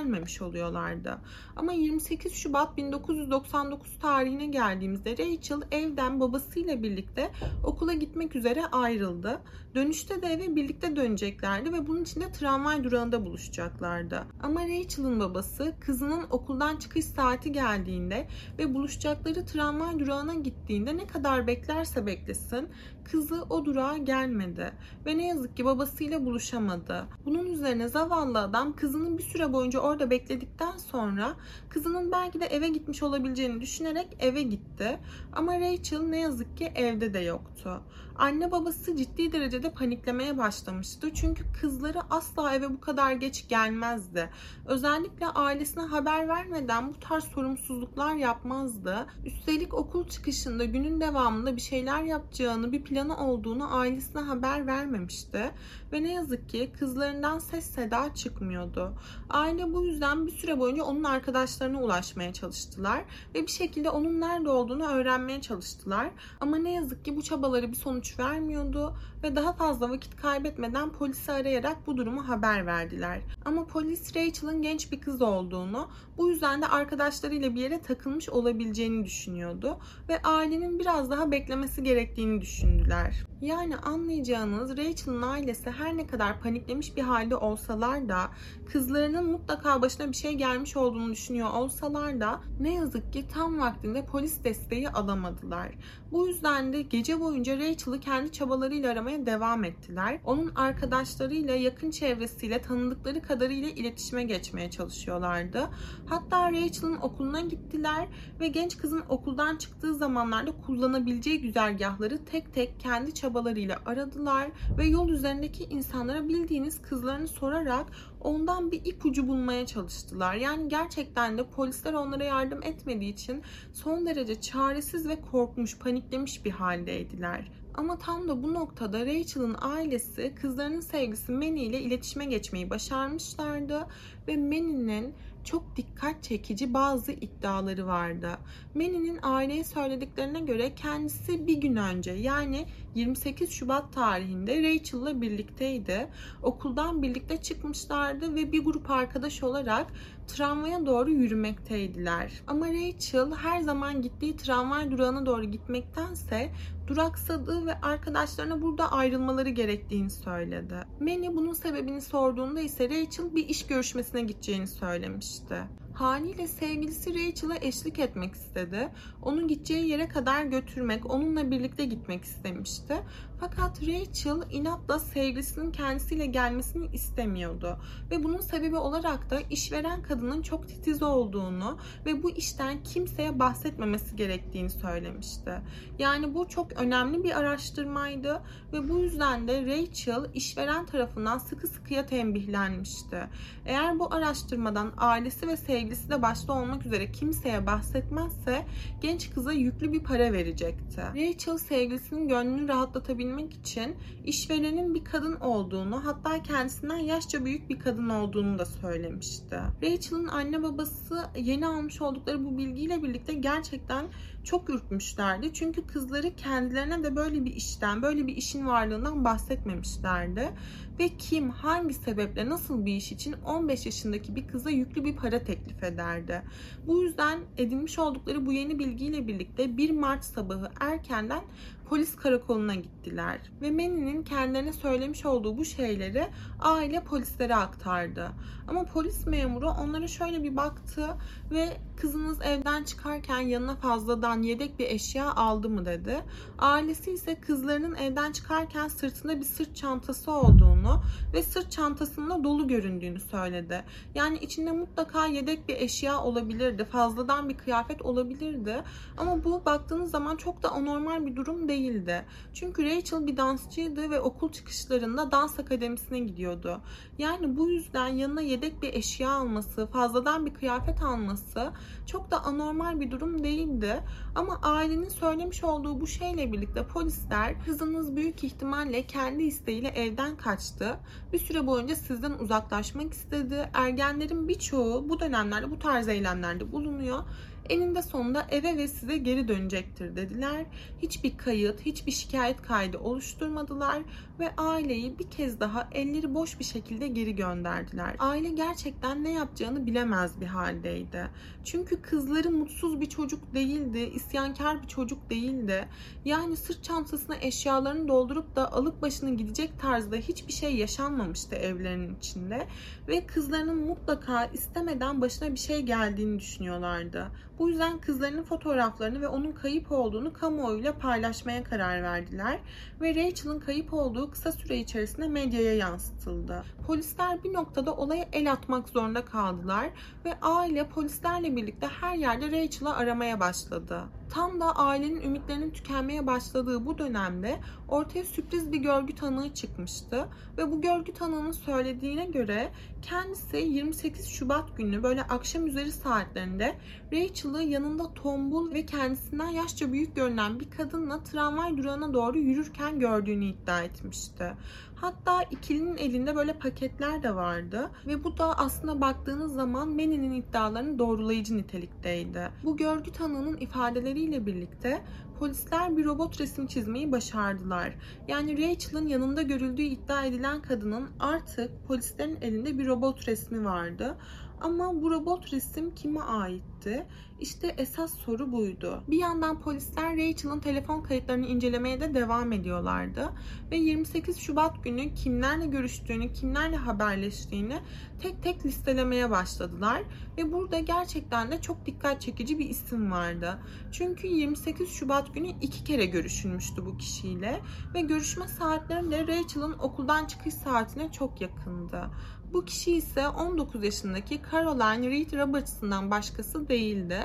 endişelenmemiş 0.00 0.42
oluyorlardı. 0.42 1.18
Ama 1.56 1.72
28 1.72 2.34
Şubat 2.34 2.76
1999 2.76 3.98
tarihine 4.02 4.46
geldiğimizde 4.46 5.10
Rachel 5.12 5.60
evden 5.70 6.20
babasıyla 6.20 6.82
birlikte 6.82 7.30
okula 7.64 7.92
gitmek 7.92 8.36
üzere 8.36 8.66
ayrıldı. 8.66 9.40
Dönüşte 9.74 10.22
de 10.22 10.26
eve 10.26 10.56
birlikte 10.56 10.96
döneceklerdi 10.96 11.72
ve 11.72 11.86
bunun 11.86 12.02
için 12.02 12.20
de 12.20 12.32
tramvay 12.32 12.84
durağında 12.84 13.26
buluşacaklardı. 13.26 14.22
Ama 14.42 14.60
Rachel'ın 14.68 15.20
babası 15.20 15.74
kızının 15.80 16.26
okuldan 16.30 16.76
çıkış 16.76 17.04
saati 17.04 17.52
geldiğinde 17.52 18.28
ve 18.58 18.74
buluşacakları 18.74 19.46
tramvay 19.46 19.98
durağına 19.98 20.34
gittiğinde 20.34 20.96
ne 20.96 21.06
kadar 21.06 21.46
beklerse 21.46 22.06
beklesin 22.06 22.68
kızı 23.10 23.42
o 23.50 23.64
durağa 23.64 23.96
gelmedi 23.96 24.72
ve 25.06 25.18
ne 25.18 25.26
yazık 25.26 25.56
ki 25.56 25.64
babasıyla 25.64 26.24
buluşamadı. 26.24 27.06
Bunun 27.24 27.46
üzerine 27.46 27.88
zavallı 27.88 28.38
adam 28.38 28.76
kızının 28.76 29.18
bir 29.18 29.22
süre 29.22 29.52
boyunca 29.52 29.80
orada 29.80 30.10
bekledikten 30.10 30.76
sonra 30.76 31.36
kızının 31.68 32.12
belki 32.12 32.40
de 32.40 32.46
eve 32.46 32.68
gitmiş 32.68 33.02
olabileceğini 33.02 33.60
düşünerek 33.60 34.16
eve 34.20 34.42
gitti. 34.42 34.98
Ama 35.32 35.60
Rachel 35.60 36.00
ne 36.00 36.20
yazık 36.20 36.56
ki 36.56 36.72
evde 36.74 37.14
de 37.14 37.18
yoktu. 37.18 37.82
Anne 38.20 38.50
babası 38.50 38.96
ciddi 38.96 39.32
derecede 39.32 39.70
paniklemeye 39.70 40.38
başlamıştı. 40.38 41.10
Çünkü 41.14 41.44
kızları 41.60 42.00
asla 42.10 42.54
eve 42.54 42.70
bu 42.70 42.80
kadar 42.80 43.12
geç 43.12 43.48
gelmezdi. 43.48 44.30
Özellikle 44.66 45.26
ailesine 45.26 45.82
haber 45.82 46.28
vermeden 46.28 46.88
bu 46.88 47.00
tarz 47.00 47.24
sorumsuzluklar 47.24 48.14
yapmazdı. 48.14 49.06
Üstelik 49.24 49.74
okul 49.74 50.08
çıkışında 50.08 50.64
günün 50.64 51.00
devamında 51.00 51.56
bir 51.56 51.60
şeyler 51.60 52.02
yapacağını, 52.02 52.72
bir 52.72 52.82
planı 52.82 53.26
olduğunu 53.26 53.78
ailesine 53.78 54.22
haber 54.22 54.66
vermemişti. 54.66 55.50
Ve 55.92 56.02
ne 56.02 56.12
yazık 56.12 56.48
ki 56.48 56.72
kızlarından 56.78 57.38
ses 57.38 57.70
seda 57.70 58.14
çıkmıyordu. 58.14 58.92
Aile 59.30 59.72
bu 59.72 59.84
yüzden 59.84 60.26
bir 60.26 60.32
süre 60.32 60.58
boyunca 60.58 60.84
onun 60.84 61.04
arkadaşlarına 61.04 61.82
ulaşmaya 61.82 62.32
çalıştılar. 62.32 63.04
Ve 63.34 63.42
bir 63.42 63.52
şekilde 63.52 63.90
onun 63.90 64.20
nerede 64.20 64.50
olduğunu 64.50 64.86
öğrenmeye 64.86 65.40
çalıştılar. 65.40 66.10
Ama 66.40 66.56
ne 66.56 66.72
yazık 66.72 67.04
ki 67.04 67.16
bu 67.16 67.22
çabaları 67.22 67.68
bir 67.68 67.76
sonuç 67.76 68.09
vermiyordu 68.18 68.94
ve 69.22 69.36
daha 69.36 69.52
fazla 69.52 69.90
vakit 69.90 70.16
kaybetmeden 70.16 70.90
polisi 70.90 71.32
arayarak 71.32 71.86
bu 71.86 71.96
durumu 71.96 72.28
haber 72.28 72.66
verdiler. 72.66 73.20
Ama 73.44 73.66
polis 73.66 74.16
Rachel'ın 74.16 74.62
genç 74.62 74.92
bir 74.92 75.00
kız 75.00 75.22
olduğunu, 75.22 75.88
bu 76.18 76.28
yüzden 76.28 76.62
de 76.62 76.66
arkadaşlarıyla 76.66 77.54
bir 77.54 77.60
yere 77.60 77.82
takılmış 77.82 78.28
olabileceğini 78.28 79.04
düşünüyordu 79.04 79.78
ve 80.08 80.22
ailenin 80.22 80.78
biraz 80.78 81.10
daha 81.10 81.30
beklemesi 81.30 81.82
gerektiğini 81.82 82.40
düşündüler. 82.40 83.26
Yani 83.40 83.76
anlayacağınız 83.76 84.70
Rachel 84.70 84.90
Rachel'ın 84.90 85.22
ailesi 85.22 85.70
her 85.70 85.96
ne 85.96 86.06
kadar 86.06 86.40
paniklemiş 86.40 86.96
bir 86.96 87.02
halde 87.02 87.36
olsalar 87.36 88.08
da 88.08 88.30
kızlarının 88.72 89.30
mutlaka 89.30 89.82
başına 89.82 90.08
bir 90.08 90.16
şey 90.16 90.32
gelmiş 90.32 90.76
olduğunu 90.76 91.12
düşünüyor 91.12 91.50
olsalar 91.50 92.20
da 92.20 92.40
ne 92.60 92.74
yazık 92.74 93.12
ki 93.12 93.24
tam 93.34 93.60
vaktinde 93.60 94.06
polis 94.06 94.44
desteği 94.44 94.88
alamadılar. 94.88 95.68
Bu 96.12 96.28
yüzden 96.28 96.72
de 96.72 96.82
gece 96.82 97.20
boyunca 97.20 97.58
Rachel'ı 97.58 98.00
kendi 98.00 98.32
çabalarıyla 98.32 98.92
aramaya 98.92 99.26
devam 99.26 99.64
ettiler. 99.64 100.20
Onun 100.24 100.54
arkadaşlarıyla, 100.54 101.54
yakın 101.54 101.90
çevresiyle, 101.90 102.62
tanıdıkları 102.62 103.22
kadarıyla 103.40 103.68
iletişime 103.68 104.22
geçmeye 104.22 104.70
çalışıyorlardı. 104.70 105.70
Hatta 106.06 106.52
Rachel'ın 106.52 106.96
okuluna 106.96 107.40
gittiler 107.40 108.08
ve 108.40 108.48
genç 108.48 108.78
kızın 108.78 109.02
okuldan 109.08 109.56
çıktığı 109.56 109.94
zamanlarda 109.94 110.52
kullanabileceği 110.52 111.40
güzergahları 111.40 112.24
tek 112.24 112.54
tek 112.54 112.80
kendi 112.80 113.14
çabalarıyla 113.14 113.78
aradılar 113.86 114.50
ve 114.78 114.86
yol 114.86 115.08
üzerindeki 115.08 115.64
insanlara 115.64 116.28
bildiğiniz 116.28 116.82
kızlarını 116.82 117.28
sorarak 117.28 117.86
ondan 118.20 118.70
bir 118.70 118.84
ipucu 118.84 119.28
bulmaya 119.28 119.66
çalıştılar. 119.66 120.34
Yani 120.34 120.68
gerçekten 120.68 121.38
de 121.38 121.46
polisler 121.46 121.92
onlara 121.92 122.24
yardım 122.24 122.62
etmediği 122.62 123.12
için 123.12 123.42
son 123.72 124.06
derece 124.06 124.40
çaresiz 124.40 125.08
ve 125.08 125.20
korkmuş, 125.20 125.78
paniklemiş 125.78 126.44
bir 126.44 126.50
haldeydiler. 126.50 127.59
Ama 127.80 127.98
tam 127.98 128.28
da 128.28 128.42
bu 128.42 128.54
noktada 128.54 129.06
Rachel'ın 129.06 129.56
ailesi 129.60 130.34
kızlarının 130.34 130.80
sevgisi 130.80 131.32
Manny 131.32 131.66
ile 131.66 131.80
iletişime 131.80 132.24
geçmeyi 132.24 132.70
başarmışlardı 132.70 133.86
ve 134.28 134.36
Manny'nin 134.36 135.14
çok 135.44 135.76
dikkat 135.76 136.22
çekici 136.22 136.74
bazı 136.74 137.12
iddiaları 137.12 137.86
vardı. 137.86 138.38
Manny'nin 138.74 139.18
aileye 139.22 139.64
söylediklerine 139.64 140.40
göre 140.40 140.74
kendisi 140.74 141.46
bir 141.46 141.56
gün 141.56 141.76
önce 141.76 142.10
yani 142.10 142.66
28 142.94 143.50
Şubat 143.50 143.92
tarihinde 143.92 144.62
Rachel'la 144.62 145.20
birlikteydi. 145.20 146.08
Okuldan 146.42 147.02
birlikte 147.02 147.36
çıkmışlardı 147.36 148.34
ve 148.34 148.52
bir 148.52 148.64
grup 148.64 148.90
arkadaş 148.90 149.42
olarak 149.42 149.86
tramvaya 150.26 150.86
doğru 150.86 151.10
yürümekteydiler. 151.10 152.32
Ama 152.46 152.66
Rachel 152.68 153.34
her 153.34 153.60
zaman 153.60 154.02
gittiği 154.02 154.36
tramvay 154.36 154.90
durağına 154.90 155.26
doğru 155.26 155.44
gitmektense 155.44 156.50
duraksadığı 156.86 157.66
ve 157.66 157.80
arkadaşlarına 157.80 158.62
burada 158.62 158.92
ayrılmaları 158.92 159.48
gerektiğini 159.48 160.10
söyledi. 160.10 160.74
Manny 161.00 161.36
bunun 161.36 161.52
sebebini 161.52 162.00
sorduğunda 162.00 162.60
ise 162.60 162.84
Rachel 162.90 163.34
bir 163.34 163.48
iş 163.48 163.66
görüşmesine 163.66 164.22
gideceğini 164.22 164.66
söylemişti. 164.66 165.56
Haliyle 166.00 166.48
sevgilisi 166.48 167.14
Rachel'a 167.14 167.56
eşlik 167.60 167.98
etmek 167.98 168.34
istedi. 168.34 168.88
Onu 169.22 169.48
gideceği 169.48 169.88
yere 169.88 170.08
kadar 170.08 170.44
götürmek, 170.44 171.10
onunla 171.10 171.50
birlikte 171.50 171.84
gitmek 171.84 172.24
istemişti. 172.24 172.94
Fakat 173.40 173.82
Rachel 173.82 174.42
inatla 174.50 174.98
sevgilisinin 174.98 175.72
kendisiyle 175.72 176.26
gelmesini 176.26 176.86
istemiyordu. 176.92 177.78
Ve 178.10 178.24
bunun 178.24 178.40
sebebi 178.40 178.76
olarak 178.76 179.30
da 179.30 179.40
işveren 179.40 180.02
kadının 180.02 180.42
çok 180.42 180.68
titiz 180.68 181.02
olduğunu 181.02 181.78
ve 182.06 182.22
bu 182.22 182.30
işten 182.30 182.82
kimseye 182.82 183.38
bahsetmemesi 183.38 184.16
gerektiğini 184.16 184.70
söylemişti. 184.70 185.52
Yani 185.98 186.34
bu 186.34 186.48
çok 186.48 186.72
önemli 186.72 187.24
bir 187.24 187.38
araştırmaydı 187.38 188.42
ve 188.72 188.88
bu 188.88 188.98
yüzden 188.98 189.48
de 189.48 189.66
Rachel 189.66 190.24
işveren 190.34 190.86
tarafından 190.86 191.38
sıkı 191.38 191.66
sıkıya 191.66 192.06
tembihlenmişti. 192.06 193.28
Eğer 193.66 193.98
bu 193.98 194.14
araştırmadan 194.14 194.92
ailesi 194.96 195.48
ve 195.48 195.56
sevgilisi 195.56 196.10
de 196.10 196.22
başta 196.22 196.52
olmak 196.52 196.86
üzere 196.86 197.12
kimseye 197.12 197.66
bahsetmezse 197.66 198.66
genç 199.00 199.30
kıza 199.30 199.52
yüklü 199.52 199.92
bir 199.92 200.00
para 200.00 200.32
verecekti. 200.32 201.00
Rachel 201.00 201.58
sevgilisinin 201.58 202.28
gönlünü 202.28 202.68
rahatlatabilmek 202.68 203.29
için 203.38 203.96
işverenin 204.24 204.94
bir 204.94 205.04
kadın 205.04 205.36
olduğunu 205.36 206.04
hatta 206.04 206.42
kendisinden 206.42 206.96
yaşça 206.96 207.44
büyük 207.44 207.68
bir 207.68 207.78
kadın 207.78 208.08
olduğunu 208.08 208.58
da 208.58 208.66
söylemişti. 208.66 209.56
Rachel'ın 209.82 210.26
anne 210.26 210.62
babası 210.62 211.24
yeni 211.36 211.66
almış 211.66 212.02
oldukları 212.02 212.44
bu 212.44 212.58
bilgiyle 212.58 213.02
birlikte 213.02 213.34
gerçekten 213.34 214.06
çok 214.44 214.70
ürkmüşlerdi. 214.70 215.52
Çünkü 215.52 215.86
kızları 215.86 216.36
kendilerine 216.36 217.04
de 217.04 217.16
böyle 217.16 217.44
bir 217.44 217.52
işten, 217.56 218.02
böyle 218.02 218.26
bir 218.26 218.36
işin 218.36 218.66
varlığından 218.66 219.24
bahsetmemişlerdi. 219.24 220.50
Ve 220.98 221.08
kim, 221.18 221.50
hangi 221.50 221.94
sebeple, 221.94 222.48
nasıl 222.48 222.86
bir 222.86 222.96
iş 222.96 223.12
için 223.12 223.32
15 223.32 223.86
yaşındaki 223.86 224.36
bir 224.36 224.48
kıza 224.48 224.70
yüklü 224.70 225.04
bir 225.04 225.16
para 225.16 225.44
teklif 225.44 225.82
ederdi. 225.82 226.42
Bu 226.86 227.02
yüzden 227.02 227.40
edinmiş 227.56 227.98
oldukları 227.98 228.46
bu 228.46 228.52
yeni 228.52 228.78
bilgiyle 228.78 229.26
birlikte 229.26 229.76
1 229.76 229.90
Mart 229.90 230.24
sabahı 230.24 230.70
erkenden 230.80 231.42
polis 231.90 232.16
karakoluna 232.16 232.74
gittiler. 232.74 233.38
Ve 233.62 233.70
Manny'nin 233.70 234.22
kendilerine 234.22 234.72
söylemiş 234.72 235.26
olduğu 235.26 235.56
bu 235.56 235.64
şeyleri 235.64 236.28
aile 236.60 237.04
polislere 237.04 237.56
aktardı. 237.56 238.30
Ama 238.68 238.84
polis 238.84 239.26
memuru 239.26 239.70
onlara 239.70 240.08
şöyle 240.08 240.42
bir 240.42 240.56
baktı 240.56 241.16
ve 241.50 241.76
kızınız 241.96 242.38
evden 242.42 242.84
çıkarken 242.84 243.40
yanına 243.40 243.76
fazladan 243.76 244.42
yedek 244.42 244.78
bir 244.78 244.86
eşya 244.86 245.34
aldı 245.34 245.68
mı 245.68 245.86
dedi. 245.86 246.24
Ailesi 246.58 247.10
ise 247.10 247.40
kızlarının 247.40 247.94
evden 247.94 248.32
çıkarken 248.32 248.88
sırtında 248.88 249.40
bir 249.40 249.44
sırt 249.44 249.76
çantası 249.76 250.32
olduğunu 250.32 251.02
ve 251.32 251.42
sırt 251.42 251.72
çantasında 251.72 252.44
dolu 252.44 252.68
göründüğünü 252.68 253.20
söyledi. 253.20 253.84
Yani 254.14 254.38
içinde 254.38 254.72
mutlaka 254.72 255.26
yedek 255.26 255.68
bir 255.68 255.76
eşya 255.76 256.20
olabilirdi. 256.20 256.84
Fazladan 256.84 257.48
bir 257.48 257.56
kıyafet 257.56 258.02
olabilirdi. 258.02 258.82
Ama 259.16 259.44
bu 259.44 259.62
baktığınız 259.64 260.10
zaman 260.10 260.36
çok 260.36 260.62
da 260.62 260.72
anormal 260.72 261.26
bir 261.26 261.36
durum 261.36 261.68
değildi. 261.80 262.24
Çünkü 262.54 262.84
Rachel 262.84 263.26
bir 263.26 263.36
dansçıydı 263.36 264.10
ve 264.10 264.20
okul 264.20 264.52
çıkışlarında 264.52 265.32
dans 265.32 265.58
akademisine 265.58 266.18
gidiyordu. 266.18 266.80
Yani 267.18 267.56
bu 267.56 267.68
yüzden 267.68 268.06
yanına 268.06 268.40
yedek 268.40 268.82
bir 268.82 268.94
eşya 268.94 269.30
alması, 269.30 269.86
fazladan 269.86 270.46
bir 270.46 270.54
kıyafet 270.54 271.02
alması 271.02 271.72
çok 272.06 272.30
da 272.30 272.44
anormal 272.44 273.00
bir 273.00 273.10
durum 273.10 273.44
değildi. 273.44 274.02
Ama 274.34 274.58
ailenin 274.62 275.08
söylemiş 275.08 275.64
olduğu 275.64 276.00
bu 276.00 276.06
şeyle 276.06 276.52
birlikte 276.52 276.86
polisler 276.86 277.64
kızınız 277.64 278.16
büyük 278.16 278.44
ihtimalle 278.44 279.06
kendi 279.06 279.42
isteğiyle 279.42 279.88
evden 279.88 280.36
kaçtı. 280.36 280.96
Bir 281.32 281.38
süre 281.38 281.66
boyunca 281.66 281.96
sizden 281.96 282.32
uzaklaşmak 282.32 283.12
istedi. 283.12 283.70
Ergenlerin 283.74 284.48
birçoğu 284.48 285.08
bu 285.08 285.20
dönemlerde 285.20 285.70
bu 285.70 285.78
tarz 285.78 286.08
eylemlerde 286.08 286.72
bulunuyor 286.72 287.24
eninde 287.70 288.02
sonunda 288.02 288.46
eve 288.50 288.76
ve 288.76 288.88
size 288.88 289.18
geri 289.18 289.48
dönecektir 289.48 290.16
dediler. 290.16 290.66
Hiçbir 291.02 291.36
kayıt, 291.36 291.80
hiçbir 291.80 292.12
şikayet 292.12 292.62
kaydı 292.62 292.98
oluşturmadılar 292.98 294.02
ve 294.38 294.50
aileyi 294.56 295.18
bir 295.18 295.30
kez 295.30 295.60
daha 295.60 295.88
elleri 295.92 296.34
boş 296.34 296.58
bir 296.58 296.64
şekilde 296.64 297.08
geri 297.08 297.36
gönderdiler. 297.36 298.16
Aile 298.18 298.48
gerçekten 298.48 299.24
ne 299.24 299.32
yapacağını 299.32 299.86
bilemez 299.86 300.40
bir 300.40 300.46
haldeydi. 300.46 301.30
Çünkü 301.64 302.02
kızları 302.02 302.50
mutsuz 302.50 303.00
bir 303.00 303.06
çocuk 303.06 303.54
değildi, 303.54 303.98
isyankar 303.98 304.82
bir 304.82 304.88
çocuk 304.88 305.30
değildi. 305.30 305.88
Yani 306.24 306.56
sırt 306.56 306.84
çantasına 306.84 307.36
eşyalarını 307.40 308.08
doldurup 308.08 308.56
da 308.56 308.72
alıp 308.72 309.02
başını 309.02 309.36
gidecek 309.36 309.80
tarzda 309.80 310.16
hiçbir 310.16 310.52
şey 310.52 310.76
yaşanmamıştı 310.76 311.54
evlerinin 311.56 312.16
içinde 312.16 312.66
ve 313.08 313.26
kızlarının 313.26 313.86
mutlaka 313.86 314.44
istemeden 314.44 315.20
başına 315.20 315.52
bir 315.52 315.58
şey 315.58 315.82
geldiğini 315.82 316.38
düşünüyorlardı. 316.38 317.30
Bu 317.60 317.68
yüzden 317.68 317.98
kızlarının 317.98 318.42
fotoğraflarını 318.42 319.20
ve 319.20 319.28
onun 319.28 319.52
kayıp 319.52 319.92
olduğunu 319.92 320.32
kamuoyuyla 320.32 320.98
paylaşmaya 320.98 321.64
karar 321.64 322.02
verdiler 322.02 322.58
ve 323.00 323.14
Rachel'ın 323.14 323.60
kayıp 323.60 323.94
olduğu 323.94 324.30
kısa 324.30 324.52
süre 324.52 324.76
içerisinde 324.76 325.28
medyaya 325.28 325.74
yansıtıldı. 325.74 326.64
Polisler 326.86 327.44
bir 327.44 327.52
noktada 327.52 327.96
olaya 327.96 328.28
el 328.32 328.52
atmak 328.52 328.88
zorunda 328.88 329.24
kaldılar 329.24 329.90
ve 330.24 330.40
aile 330.42 330.88
polislerle 330.88 331.56
birlikte 331.56 331.86
her 331.86 332.16
yerde 332.16 332.50
Rachel'ı 332.50 332.94
aramaya 332.94 333.40
başladı. 333.40 334.00
Tam 334.30 334.60
da 334.60 334.76
ailenin 334.76 335.20
ümitlerinin 335.20 335.70
tükenmeye 335.70 336.26
başladığı 336.26 336.86
bu 336.86 336.98
dönemde 336.98 337.60
ortaya 337.88 338.24
sürpriz 338.24 338.72
bir 338.72 338.78
görgü 338.78 339.14
tanığı 339.14 339.54
çıkmıştı. 339.54 340.28
Ve 340.58 340.72
bu 340.72 340.80
görgü 340.80 341.12
tanığının 341.12 341.52
söylediğine 341.52 342.26
göre 342.26 342.70
kendisi 343.02 343.56
28 343.56 344.26
Şubat 344.26 344.76
günü 344.76 345.02
böyle 345.02 345.22
akşam 345.22 345.66
üzeri 345.66 345.92
saatlerinde 345.92 346.76
Rachel'ı 347.12 347.62
yanında 347.62 348.14
tombul 348.14 348.74
ve 348.74 348.86
kendisinden 348.86 349.48
yaşça 349.48 349.92
büyük 349.92 350.16
görünen 350.16 350.60
bir 350.60 350.70
kadınla 350.70 351.22
tramvay 351.22 351.76
durağına 351.76 352.14
doğru 352.14 352.38
yürürken 352.38 353.00
gördüğünü 353.00 353.44
iddia 353.44 353.82
etmişti. 353.82 354.52
Hatta 355.00 355.42
ikilinin 355.42 355.96
elinde 355.96 356.36
böyle 356.36 356.52
paketler 356.52 357.22
de 357.22 357.34
vardı 357.34 357.90
ve 358.06 358.24
bu 358.24 358.38
da 358.38 358.58
aslında 358.58 359.00
baktığınız 359.00 359.54
zaman 359.54 359.88
Manny'nin 359.88 360.32
iddialarını 360.32 360.98
doğrulayıcı 360.98 361.56
nitelikteydi. 361.56 362.50
Bu 362.64 362.76
görgü 362.76 363.12
tanığının 363.12 363.56
ifadeleriyle 363.56 364.46
birlikte 364.46 365.02
polisler 365.38 365.96
bir 365.96 366.04
robot 366.04 366.40
resim 366.40 366.66
çizmeyi 366.66 367.12
başardılar. 367.12 367.94
Yani 368.28 368.52
Rachel'ın 368.52 369.06
yanında 369.06 369.42
görüldüğü 369.42 369.82
iddia 369.82 370.24
edilen 370.24 370.62
kadının 370.62 371.10
artık 371.20 371.86
polislerin 371.86 372.38
elinde 372.42 372.78
bir 372.78 372.86
robot 372.86 373.28
resmi 373.28 373.64
vardı. 373.64 374.16
Ama 374.60 375.02
bu 375.02 375.10
robot 375.10 375.52
resim 375.52 375.94
kime 375.94 376.20
aitti? 376.20 377.06
İşte 377.40 377.74
esas 377.78 378.14
soru 378.14 378.52
buydu. 378.52 379.04
Bir 379.08 379.18
yandan 379.18 379.60
polisler 379.60 380.16
Rachel'ın 380.16 380.60
telefon 380.60 381.02
kayıtlarını 381.02 381.46
incelemeye 381.46 382.00
de 382.00 382.14
devam 382.14 382.52
ediyorlardı. 382.52 383.32
Ve 383.70 383.76
28 383.76 384.38
Şubat 384.38 384.84
günü 384.84 385.14
kimlerle 385.14 385.66
görüştüğünü, 385.66 386.32
kimlerle 386.32 386.76
haberleştiğini 386.76 387.78
tek 388.22 388.42
tek 388.42 388.66
listelemeye 388.66 389.30
başladılar. 389.30 390.02
Ve 390.38 390.52
burada 390.52 390.78
gerçekten 390.78 391.50
de 391.50 391.60
çok 391.60 391.86
dikkat 391.86 392.20
çekici 392.20 392.58
bir 392.58 392.68
isim 392.68 393.10
vardı. 393.10 393.58
Çünkü 393.92 394.26
28 394.26 394.90
Şubat 394.90 395.34
günü 395.34 395.48
iki 395.48 395.84
kere 395.84 396.06
görüşülmüştü 396.06 396.86
bu 396.86 396.96
kişiyle. 396.96 397.60
Ve 397.94 398.00
görüşme 398.00 398.48
saatleri 398.48 399.10
de 399.10 399.26
Rachel'ın 399.26 399.78
okuldan 399.78 400.24
çıkış 400.24 400.54
saatine 400.54 401.12
çok 401.12 401.40
yakındı. 401.40 402.10
Bu 402.52 402.64
kişi 402.64 402.92
ise 402.92 403.28
19 403.28 403.84
yaşındaki 403.84 404.40
Caroline 404.52 405.10
Reed 405.10 405.32
Robertson'dan 405.32 406.10
başkası 406.10 406.68
değildi. 406.68 407.20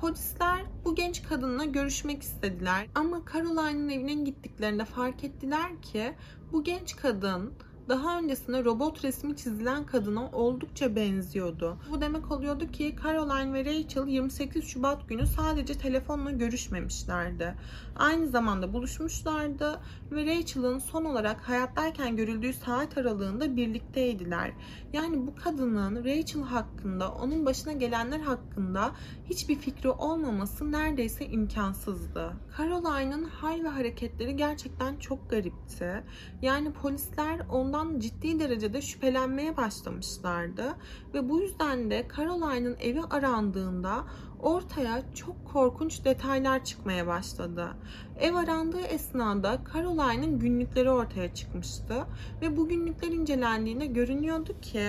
Polisler 0.00 0.64
bu 0.84 0.94
genç 0.94 1.22
kadınla 1.22 1.64
görüşmek 1.64 2.22
istediler 2.22 2.86
ama 2.94 3.22
Caroline'ın 3.32 3.88
evine 3.88 4.14
gittiklerinde 4.14 4.84
fark 4.84 5.24
ettiler 5.24 5.82
ki 5.82 6.12
bu 6.52 6.64
genç 6.64 6.96
kadın 6.96 7.52
daha 7.88 8.18
öncesinde 8.18 8.64
robot 8.64 9.04
resmi 9.04 9.36
çizilen 9.36 9.86
kadına 9.86 10.30
oldukça 10.30 10.96
benziyordu. 10.96 11.78
Bu 11.90 12.00
demek 12.00 12.30
oluyordu 12.32 12.70
ki 12.70 12.96
Caroline 13.04 13.52
ve 13.52 13.64
Rachel 13.64 14.06
28 14.06 14.64
Şubat 14.64 15.08
günü 15.08 15.26
sadece 15.26 15.74
telefonla 15.74 16.30
görüşmemişlerdi. 16.30 17.54
Aynı 17.96 18.28
zamanda 18.28 18.72
buluşmuşlardı 18.72 19.80
ve 20.12 20.26
Rachel'ın 20.26 20.78
son 20.78 21.04
olarak 21.04 21.48
hayattayken 21.48 22.16
görüldüğü 22.16 22.52
saat 22.52 22.98
aralığında 22.98 23.56
birlikteydiler. 23.56 24.52
Yani 24.92 25.26
bu 25.26 25.34
kadının 25.34 26.04
Rachel 26.04 26.42
hakkında, 26.42 27.12
onun 27.12 27.46
başına 27.46 27.72
gelenler 27.72 28.20
hakkında 28.20 28.92
hiçbir 29.30 29.54
fikri 29.54 29.90
olmaması 29.90 30.72
neredeyse 30.72 31.26
imkansızdı. 31.26 32.32
Caroline'ın 32.58 33.24
hal 33.24 33.64
ve 33.64 33.68
hareketleri 33.68 34.36
gerçekten 34.36 34.96
çok 34.96 35.30
garipti. 35.30 36.04
Yani 36.42 36.72
polisler 36.72 37.40
ondan 37.50 37.75
ciddi 37.98 38.40
derecede 38.40 38.82
şüphelenmeye 38.82 39.56
başlamışlardı 39.56 40.74
ve 41.14 41.28
bu 41.28 41.40
yüzden 41.40 41.90
de 41.90 42.08
Caroline'ın 42.16 42.76
evi 42.80 43.02
arandığında 43.02 44.04
ortaya 44.40 45.14
çok 45.14 45.44
korkunç 45.52 46.04
detaylar 46.04 46.64
çıkmaya 46.64 47.06
başladı. 47.06 47.76
Ev 48.20 48.34
arandığı 48.34 48.80
esnada 48.80 49.58
Caroline'ın 49.74 50.38
günlükleri 50.38 50.90
ortaya 50.90 51.34
çıkmıştı 51.34 52.06
ve 52.42 52.56
bu 52.56 52.68
günlükler 52.68 53.08
incelendiğinde 53.08 53.86
görünüyordu 53.86 54.60
ki 54.62 54.82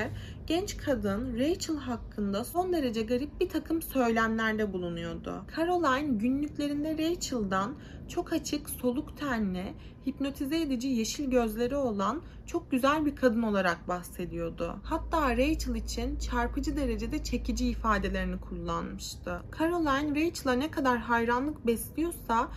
genç 0.47 0.77
kadın 0.77 1.39
Rachel 1.39 1.77
hakkında 1.77 2.43
son 2.43 2.73
derece 2.73 3.01
garip 3.01 3.39
bir 3.39 3.49
takım 3.49 3.81
söylemlerde 3.81 4.73
bulunuyordu. 4.73 5.45
Caroline 5.55 6.17
günlüklerinde 6.17 6.97
Rachel'dan 6.97 7.75
çok 8.07 8.33
açık, 8.33 8.69
soluk 8.69 9.17
tenli, 9.17 9.73
hipnotize 10.07 10.61
edici 10.61 10.87
yeşil 10.87 11.29
gözleri 11.29 11.75
olan 11.75 12.21
çok 12.45 12.71
güzel 12.71 13.05
bir 13.05 13.15
kadın 13.15 13.41
olarak 13.41 13.87
bahsediyordu. 13.87 14.75
Hatta 14.83 15.37
Rachel 15.37 15.75
için 15.75 16.19
çarpıcı 16.19 16.77
derecede 16.77 17.23
çekici 17.23 17.67
ifadelerini 17.67 18.39
kullanmıştı. 18.39 19.41
Caroline 19.59 20.25
Rachel'a 20.25 20.53
ne 20.53 20.71
kadar 20.71 20.97
hayranlık 20.97 21.67
besliyorsa 21.67 22.47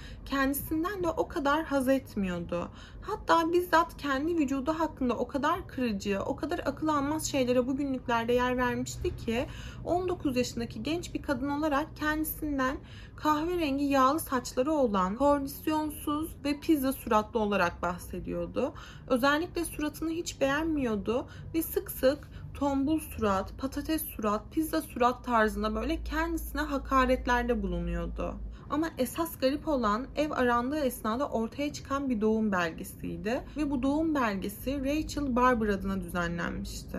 kendisinden 0.60 1.04
de 1.04 1.08
o 1.08 1.28
kadar 1.28 1.64
haz 1.64 1.88
etmiyordu. 1.88 2.68
Hatta 3.02 3.52
bizzat 3.52 3.96
kendi 3.96 4.36
vücudu 4.36 4.72
hakkında 4.72 5.14
o 5.14 5.28
kadar 5.28 5.68
kırıcı, 5.68 6.20
o 6.26 6.36
kadar 6.36 6.58
akıl 6.58 6.88
almaz 6.88 7.26
şeylere 7.30 7.66
bu 7.66 7.76
günlüklerde 7.76 8.32
yer 8.32 8.56
vermişti 8.56 9.16
ki 9.16 9.46
19 9.84 10.36
yaşındaki 10.36 10.82
genç 10.82 11.14
bir 11.14 11.22
kadın 11.22 11.48
olarak 11.48 11.96
kendisinden 11.96 12.76
kahverengi 13.16 13.84
yağlı 13.84 14.20
saçları 14.20 14.72
olan, 14.72 15.16
kondisyonsuz 15.16 16.36
ve 16.44 16.60
pizza 16.60 16.92
suratlı 16.92 17.40
olarak 17.40 17.82
bahsediyordu. 17.82 18.72
Özellikle 19.08 19.64
suratını 19.64 20.10
hiç 20.10 20.40
beğenmiyordu 20.40 21.26
ve 21.54 21.62
sık 21.62 21.90
sık 21.90 22.28
tombul 22.54 23.00
surat, 23.00 23.58
patates 23.58 24.04
surat, 24.04 24.42
pizza 24.52 24.82
surat 24.82 25.24
tarzında 25.24 25.74
böyle 25.74 26.04
kendisine 26.04 26.60
hakaretlerde 26.60 27.62
bulunuyordu. 27.62 28.34
Ama 28.70 28.90
esas 28.98 29.38
garip 29.38 29.68
olan 29.68 30.06
ev 30.16 30.30
arandığı 30.30 30.78
esnada 30.78 31.28
ortaya 31.28 31.72
çıkan 31.72 32.10
bir 32.10 32.20
doğum 32.20 32.52
belgesiydi. 32.52 33.44
Ve 33.56 33.70
bu 33.70 33.82
doğum 33.82 34.14
belgesi 34.14 34.84
Rachel 34.84 35.36
Barber 35.36 35.68
adına 35.68 36.00
düzenlenmişti. 36.00 36.98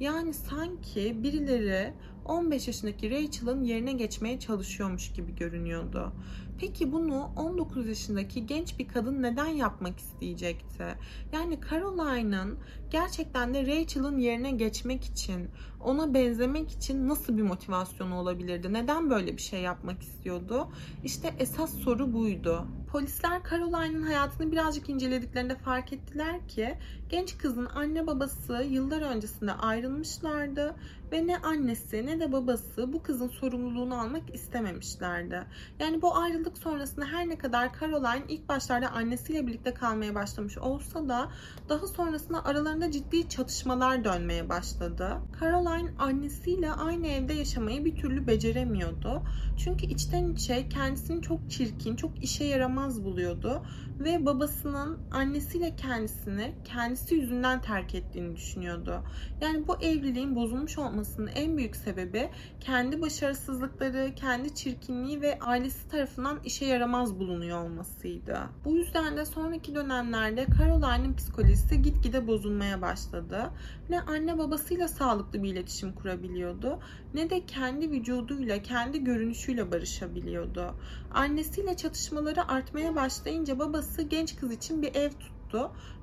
Yani 0.00 0.34
sanki 0.34 1.22
birileri 1.22 1.94
15 2.24 2.66
yaşındaki 2.66 3.10
Rachel'ın 3.10 3.64
yerine 3.64 3.92
geçmeye 3.92 4.40
çalışıyormuş 4.40 5.12
gibi 5.12 5.34
görünüyordu. 5.34 6.12
Peki 6.58 6.92
bunu 6.92 7.30
19 7.36 7.88
yaşındaki 7.88 8.46
genç 8.46 8.78
bir 8.78 8.88
kadın 8.88 9.22
neden 9.22 9.46
yapmak 9.46 9.98
isteyecekti? 9.98 10.84
Yani 11.32 11.58
Caroline'ın 11.70 12.58
gerçekten 12.90 13.54
de 13.54 13.66
Rachel'ın 13.66 14.18
yerine 14.18 14.50
geçmek 14.50 15.04
için, 15.04 15.48
ona 15.84 16.14
benzemek 16.14 16.70
için 16.70 17.08
nasıl 17.08 17.36
bir 17.36 17.42
motivasyonu 17.42 18.14
olabilirdi? 18.16 18.72
Neden 18.72 19.10
böyle 19.10 19.36
bir 19.36 19.42
şey 19.42 19.60
yapmak 19.60 20.02
istiyordu? 20.02 20.68
İşte 21.04 21.34
esas 21.38 21.74
soru 21.74 22.12
buydu. 22.12 22.66
Polisler 22.92 23.40
Caroline'ın 23.50 24.02
hayatını 24.02 24.52
birazcık 24.52 24.88
incelediklerinde 24.88 25.56
fark 25.56 25.92
ettiler 25.92 26.48
ki 26.48 26.78
genç 27.08 27.38
kızın 27.38 27.66
anne 27.66 28.06
babası 28.06 28.66
yıllar 28.70 29.02
öncesinde 29.02 29.52
ayrılmışlardı 29.52 30.74
ve 31.12 31.26
ne 31.26 31.38
annesi 31.38 32.06
ne 32.06 32.20
de 32.20 32.32
babası 32.32 32.92
bu 32.92 33.02
kızın 33.02 33.28
sorumluluğunu 33.28 34.00
almak 34.00 34.34
istememişlerdi. 34.34 35.42
Yani 35.78 36.02
bu 36.02 36.16
ayrılık 36.16 36.58
sonrasında 36.58 37.06
her 37.06 37.28
ne 37.28 37.38
kadar 37.38 37.80
Caroline 37.80 38.24
ilk 38.28 38.48
başlarda 38.48 38.88
annesiyle 38.88 39.46
birlikte 39.46 39.74
kalmaya 39.74 40.14
başlamış 40.14 40.58
olsa 40.58 41.08
da 41.08 41.28
daha 41.68 41.86
sonrasında 41.86 42.44
aralarında 42.44 42.90
ciddi 42.90 43.28
çatışmalar 43.28 44.04
dönmeye 44.04 44.48
başladı. 44.48 45.18
Caroline 45.40 45.71
annesiyle 45.98 46.72
aynı 46.72 47.06
evde 47.06 47.32
yaşamayı 47.34 47.84
bir 47.84 47.96
türlü 47.96 48.26
beceremiyordu. 48.26 49.22
Çünkü 49.56 49.86
içten 49.86 50.32
içe 50.32 50.68
kendisini 50.68 51.22
çok 51.22 51.50
çirkin, 51.50 51.96
çok 51.96 52.24
işe 52.24 52.44
yaramaz 52.44 53.04
buluyordu 53.04 53.62
ve 54.00 54.26
babasının 54.26 54.98
annesiyle 55.10 55.76
kendisini 55.76 56.54
kendisi 56.64 57.14
yüzünden 57.14 57.60
terk 57.60 57.94
ettiğini 57.94 58.36
düşünüyordu. 58.36 59.02
Yani 59.40 59.68
bu 59.68 59.76
evliliğin 59.76 60.36
bozulmuş 60.36 60.78
olmasının 60.78 61.30
en 61.34 61.56
büyük 61.56 61.76
sebebi 61.76 62.30
kendi 62.60 63.00
başarısızlıkları, 63.00 64.12
kendi 64.16 64.54
çirkinliği 64.54 65.20
ve 65.20 65.38
ailesi 65.38 65.88
tarafından 65.88 66.40
işe 66.44 66.64
yaramaz 66.64 67.18
bulunuyor 67.18 67.64
olmasıydı. 67.64 68.38
Bu 68.64 68.76
yüzden 68.76 69.16
de 69.16 69.24
sonraki 69.24 69.74
dönemlerde 69.74 70.46
Caroline'ın 70.58 71.14
psikolojisi 71.14 71.82
gitgide 71.82 72.26
bozulmaya 72.26 72.82
başladı. 72.82 73.50
Ne 73.90 74.00
anne 74.00 74.38
babasıyla 74.38 74.88
sağlıklı 74.88 75.42
bir 75.42 75.48
iletişim 75.62 75.92
kurabiliyordu 75.92 76.78
ne 77.14 77.30
de 77.30 77.46
kendi 77.46 77.90
vücuduyla, 77.90 78.62
kendi 78.62 79.04
görünüşüyle 79.04 79.70
barışabiliyordu. 79.70 80.74
Annesiyle 81.14 81.76
çatışmaları 81.76 82.48
artmaya 82.48 82.94
başlayınca 82.94 83.58
babası 83.58 84.02
genç 84.02 84.36
kız 84.36 84.52
için 84.52 84.82
bir 84.82 84.94
ev 84.94 85.10
tuttu 85.10 85.41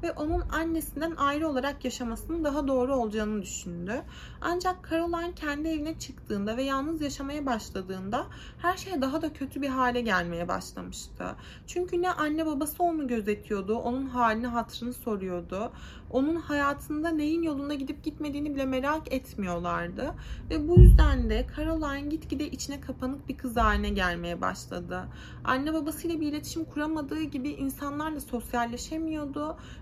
ve 0.03 0.11
onun 0.11 0.41
annesinden 0.41 1.15
ayrı 1.15 1.47
olarak 1.47 1.85
yaşamasının 1.85 2.43
daha 2.43 2.67
doğru 2.67 2.95
olacağını 2.95 3.41
düşündü. 3.41 4.01
Ancak 4.41 4.89
Caroline 4.89 5.33
kendi 5.35 5.67
evine 5.67 5.99
çıktığında 5.99 6.57
ve 6.57 6.63
yalnız 6.63 7.01
yaşamaya 7.01 7.45
başladığında 7.45 8.25
her 8.57 8.77
şey 8.77 9.01
daha 9.01 9.21
da 9.21 9.33
kötü 9.33 9.61
bir 9.61 9.67
hale 9.67 10.01
gelmeye 10.01 10.47
başlamıştı. 10.47 11.25
Çünkü 11.67 12.01
ne 12.01 12.11
anne 12.11 12.45
babası 12.45 12.83
onu 12.83 13.07
gözetiyordu, 13.07 13.75
onun 13.75 14.05
halini 14.05 14.47
hatırını 14.47 14.93
soruyordu. 14.93 15.71
Onun 16.09 16.35
hayatında 16.35 17.09
neyin 17.09 17.41
yolunda 17.41 17.73
gidip 17.73 18.03
gitmediğini 18.03 18.55
bile 18.55 18.65
merak 18.65 19.13
etmiyorlardı. 19.13 20.15
Ve 20.49 20.67
bu 20.67 20.79
yüzden 20.79 21.29
de 21.29 21.47
Caroline 21.57 22.09
gitgide 22.09 22.49
içine 22.49 22.81
kapanık 22.81 23.29
bir 23.29 23.37
kız 23.37 23.57
haline 23.57 23.89
gelmeye 23.89 24.41
başladı. 24.41 25.03
Anne 25.43 25.73
babasıyla 25.73 26.21
bir 26.21 26.27
iletişim 26.27 26.65
kuramadığı 26.65 27.23
gibi 27.23 27.49
insanlarla 27.49 28.19
sosyalleşemiyordu 28.19 29.38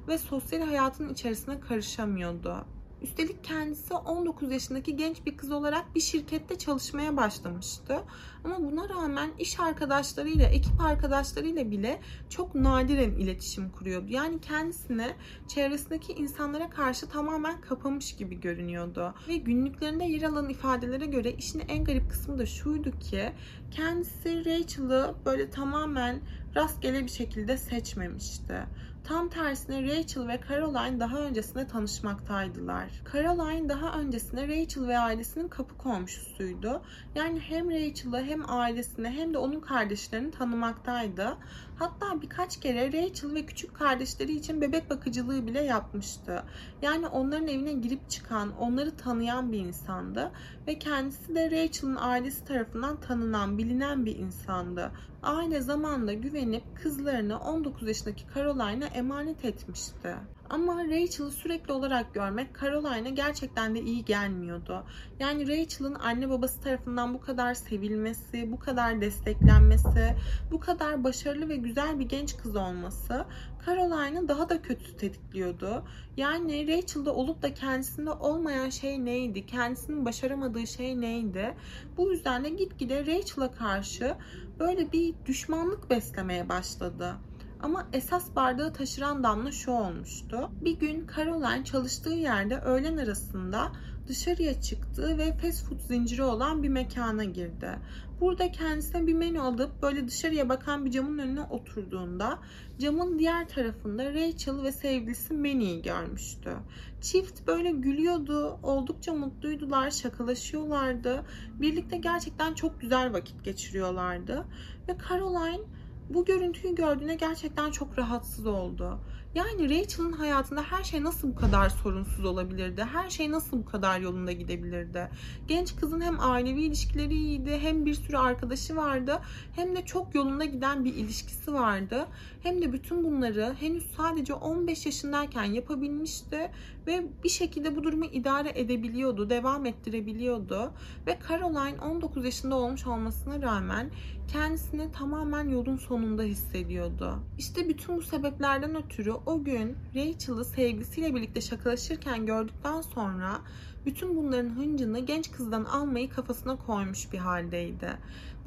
ve 0.07 0.17
sosyal 0.17 0.61
hayatın 0.61 1.09
içerisine 1.09 1.59
karışamıyordu. 1.59 2.65
Üstelik 3.01 3.43
kendisi 3.43 3.93
19 3.93 4.51
yaşındaki 4.51 4.95
genç 4.95 5.25
bir 5.25 5.37
kız 5.37 5.51
olarak 5.51 5.95
bir 5.95 5.99
şirkette 5.99 6.57
çalışmaya 6.57 7.17
başlamıştı. 7.17 8.03
Ama 8.43 8.71
buna 8.71 8.89
rağmen 8.89 9.29
iş 9.39 9.59
arkadaşlarıyla, 9.59 10.45
ekip 10.45 10.81
arkadaşlarıyla 10.81 11.71
bile 11.71 11.99
çok 12.29 12.55
nadiren 12.55 13.11
iletişim 13.11 13.69
kuruyordu. 13.69 14.05
Yani 14.09 14.41
kendisini 14.41 15.07
çevresindeki 15.47 16.13
insanlara 16.13 16.69
karşı 16.69 17.09
tamamen 17.09 17.61
kapamış 17.61 18.15
gibi 18.15 18.39
görünüyordu. 18.39 19.13
Ve 19.27 19.37
günlüklerinde 19.37 20.05
yer 20.05 20.23
alan 20.23 20.49
ifadelere 20.49 21.05
göre 21.05 21.31
işin 21.31 21.63
en 21.67 21.83
garip 21.83 22.09
kısmı 22.09 22.39
da 22.39 22.45
şuydu 22.45 22.99
ki 22.99 23.31
kendisi 23.71 24.45
Rachel'ı 24.45 25.15
böyle 25.25 25.49
tamamen 25.49 26.21
rastgele 26.55 27.03
bir 27.03 27.11
şekilde 27.11 27.57
seçmemişti. 27.57 28.67
Tam 29.07 29.29
tersine 29.29 29.83
Rachel 29.83 30.27
ve 30.27 30.39
Caroline 30.49 30.99
daha 30.99 31.19
öncesinde 31.19 31.67
tanışmaktaydılar. 31.67 32.89
Caroline 33.13 33.69
daha 33.69 33.99
öncesinde 33.99 34.47
Rachel 34.47 34.87
ve 34.87 34.99
ailesinin 34.99 35.47
kapı 35.47 35.77
komşusuydu. 35.77 36.81
Yani 37.15 37.39
hem 37.39 37.69
Rachel'ı 37.69 38.23
hem 38.23 38.49
ailesini 38.49 39.09
hem 39.09 39.33
de 39.33 39.37
onun 39.37 39.59
kardeşlerini 39.59 40.31
tanımaktaydı. 40.31 41.37
Hatta 41.79 42.21
birkaç 42.21 42.59
kere 42.59 42.87
Rachel 42.87 43.33
ve 43.33 43.45
küçük 43.45 43.75
kardeşleri 43.75 44.31
için 44.31 44.61
bebek 44.61 44.89
bakıcılığı 44.89 45.47
bile 45.47 45.61
yapmıştı. 45.61 46.43
Yani 46.81 47.07
onların 47.07 47.47
evine 47.47 47.73
girip 47.73 48.09
çıkan, 48.09 48.57
onları 48.57 48.97
tanıyan 48.97 49.51
bir 49.51 49.59
insandı 49.59 50.31
ve 50.67 50.79
kendisi 50.79 51.35
de 51.35 51.51
Rachel'ın 51.51 51.95
ailesi 51.95 52.45
tarafından 52.45 52.99
tanınan, 52.99 53.57
bilinen 53.57 54.05
bir 54.05 54.15
insandı. 54.15 54.91
Aile 55.23 55.61
zamanla 55.61 56.13
güvenip 56.13 56.63
kızlarını 56.83 57.39
19 57.39 57.87
yaşındaki 57.87 58.23
Caroline'a 58.35 58.87
emanet 58.87 59.45
etmişti. 59.45 60.15
Ama 60.49 60.85
Rachel'ı 60.85 61.31
sürekli 61.31 61.73
olarak 61.73 62.13
görmek 62.13 62.47
Caroline'a 62.61 63.09
gerçekten 63.09 63.75
de 63.75 63.81
iyi 63.81 64.05
gelmiyordu. 64.05 64.83
Yani 65.19 65.47
Rachel'ın 65.47 65.95
anne 65.95 66.29
babası 66.29 66.61
tarafından 66.61 67.13
bu 67.13 67.21
kadar 67.21 67.53
sevilmesi, 67.53 68.51
bu 68.51 68.59
kadar 68.59 69.01
desteklenmesi, 69.01 70.15
bu 70.51 70.59
kadar 70.59 71.03
başarılı 71.03 71.49
ve 71.49 71.55
güzel 71.55 71.99
bir 71.99 72.09
genç 72.09 72.37
kız 72.37 72.55
olması 72.55 73.25
Caroline'ı 73.65 74.27
daha 74.27 74.49
da 74.49 74.61
kötü 74.61 74.97
tetikliyordu. 74.97 75.83
Yani 76.17 76.67
Rachel'da 76.67 77.15
olup 77.15 77.41
da 77.41 77.53
kendisinde 77.53 78.11
olmayan 78.11 78.69
şey 78.69 79.05
neydi? 79.05 79.45
Kendisinin 79.45 80.05
başaramadığı 80.05 80.67
şey 80.67 81.01
neydi? 81.01 81.55
Bu 81.97 82.11
yüzden 82.11 82.43
de 82.43 82.49
gitgide 82.49 83.05
Rachel'a 83.05 83.51
karşı 83.51 84.15
böyle 84.59 84.91
bir 84.91 85.13
düşmanlık 85.25 85.89
beslemeye 85.89 86.49
başladı. 86.49 87.15
Ama 87.59 87.87
esas 87.93 88.35
bardağı 88.35 88.73
taşıran 88.73 89.23
damla 89.23 89.51
şu 89.51 89.71
olmuştu. 89.71 90.49
Bir 90.61 90.79
gün 90.79 91.07
Caroline 91.15 91.65
çalıştığı 91.65 92.13
yerde 92.13 92.57
öğlen 92.57 92.97
arasında 92.97 93.71
dışarıya 94.07 94.61
çıktı 94.61 95.17
ve 95.17 95.37
fast 95.37 95.65
food 95.65 95.79
zinciri 95.79 96.23
olan 96.23 96.63
bir 96.63 96.69
mekana 96.69 97.23
girdi. 97.23 97.79
Burada 98.21 98.51
kendisine 98.51 99.07
bir 99.07 99.13
menü 99.13 99.39
alıp 99.39 99.81
böyle 99.81 100.07
dışarıya 100.07 100.49
bakan 100.49 100.85
bir 100.85 100.91
camın 100.91 101.17
önüne 101.17 101.41
oturduğunda 101.41 102.39
camın 102.79 103.19
diğer 103.19 103.47
tarafında 103.47 104.13
Rachel 104.13 104.63
ve 104.63 104.71
sevgilisi 104.71 105.33
Manny'i 105.33 105.81
görmüştü. 105.81 106.53
Çift 107.01 107.47
böyle 107.47 107.71
gülüyordu, 107.71 108.59
oldukça 108.63 109.13
mutluydular, 109.13 109.91
şakalaşıyorlardı. 109.91 111.25
Birlikte 111.61 111.97
gerçekten 111.97 112.53
çok 112.53 112.81
güzel 112.81 113.13
vakit 113.13 113.43
geçiriyorlardı. 113.43 114.45
Ve 114.87 114.97
Caroline 115.09 115.63
bu 116.09 116.25
görüntüyü 116.25 116.75
gördüğüne 116.75 117.15
gerçekten 117.15 117.71
çok 117.71 117.97
rahatsız 117.97 118.47
oldu. 118.47 118.99
Yani 119.35 119.69
Rachel'ın 119.69 120.11
hayatında 120.11 120.61
her 120.63 120.83
şey 120.83 121.03
nasıl 121.03 121.31
bu 121.31 121.35
kadar 121.35 121.69
sorunsuz 121.69 122.25
olabilirdi? 122.25 122.83
Her 122.93 123.09
şey 123.09 123.31
nasıl 123.31 123.57
bu 123.57 123.65
kadar 123.65 123.99
yolunda 123.99 124.31
gidebilirdi? 124.31 125.09
Genç 125.47 125.75
kızın 125.75 126.01
hem 126.01 126.19
ailevi 126.19 126.61
ilişkileri 126.61 127.13
iyiydi, 127.13 127.59
hem 127.61 127.85
bir 127.85 127.93
sürü 127.93 128.17
arkadaşı 128.17 128.75
vardı, 128.75 129.19
hem 129.55 129.75
de 129.75 129.85
çok 129.85 130.15
yolunda 130.15 130.45
giden 130.45 130.85
bir 130.85 130.93
ilişkisi 130.93 131.53
vardı. 131.53 132.07
Hem 132.43 132.61
de 132.61 132.73
bütün 132.73 133.03
bunları 133.03 133.55
henüz 133.59 133.91
sadece 133.97 134.33
15 134.33 134.85
yaşındayken 134.85 135.43
yapabilmişti 135.43 136.51
ve 136.87 137.05
bir 137.23 137.29
şekilde 137.29 137.75
bu 137.75 137.83
durumu 137.83 138.05
idare 138.05 138.51
edebiliyordu, 138.55 139.29
devam 139.29 139.65
ettirebiliyordu. 139.65 140.71
Ve 141.07 141.17
Caroline 141.29 141.81
19 141.81 142.25
yaşında 142.25 142.55
olmuş 142.55 142.87
olmasına 142.87 143.41
rağmen 143.41 143.91
kendisini 144.27 144.91
tamamen 144.91 145.49
yolun 145.49 145.77
sonunda 145.77 146.23
hissediyordu. 146.23 147.19
İşte 147.37 147.69
bütün 147.69 147.97
bu 147.97 148.01
sebeplerden 148.01 148.75
ötürü 148.75 149.11
o 149.11 149.43
gün 149.43 149.77
Rachel'ı 149.95 150.45
sevgilisiyle 150.45 151.15
birlikte 151.15 151.41
şakalaşırken 151.41 152.25
gördükten 152.25 152.81
sonra 152.81 153.41
bütün 153.87 154.15
bunların 154.15 154.49
hıncını 154.49 154.99
genç 154.99 155.31
kızdan 155.31 155.63
almayı 155.63 156.09
kafasına 156.09 156.55
koymuş 156.55 157.11
bir 157.13 157.17
haldeydi. 157.17 157.97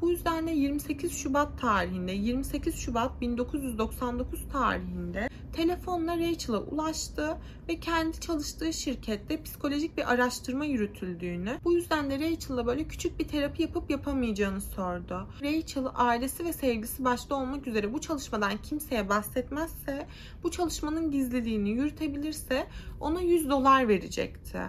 Bu 0.01 0.09
yüzden 0.09 0.47
de 0.47 0.51
28 0.51 1.17
Şubat 1.17 1.61
tarihinde, 1.61 2.11
28 2.11 2.75
Şubat 2.75 3.21
1999 3.21 4.47
tarihinde 4.51 5.29
telefonla 5.53 6.17
Rachel'a 6.17 6.59
ulaştı 6.59 7.37
ve 7.69 7.79
kendi 7.79 8.19
çalıştığı 8.19 8.73
şirkette 8.73 9.43
psikolojik 9.43 9.97
bir 9.97 10.13
araştırma 10.13 10.65
yürütüldüğünü, 10.65 11.59
bu 11.63 11.73
yüzden 11.73 12.09
de 12.09 12.19
Rachel'la 12.19 12.65
böyle 12.65 12.83
küçük 12.83 13.19
bir 13.19 13.27
terapi 13.27 13.61
yapıp 13.61 13.89
yapamayacağını 13.89 14.61
sordu. 14.61 15.27
Rachel 15.41 15.85
ailesi 15.95 16.45
ve 16.45 16.53
sevgisi 16.53 17.03
başta 17.03 17.35
olmak 17.35 17.67
üzere 17.67 17.93
bu 17.93 18.01
çalışmadan 18.01 18.57
kimseye 18.63 19.09
bahsetmezse, 19.09 20.07
bu 20.43 20.51
çalışmanın 20.51 21.11
gizliliğini 21.11 21.69
yürütebilirse 21.69 22.67
ona 22.99 23.21
100 23.21 23.49
dolar 23.49 23.87
verecekti. 23.87 24.61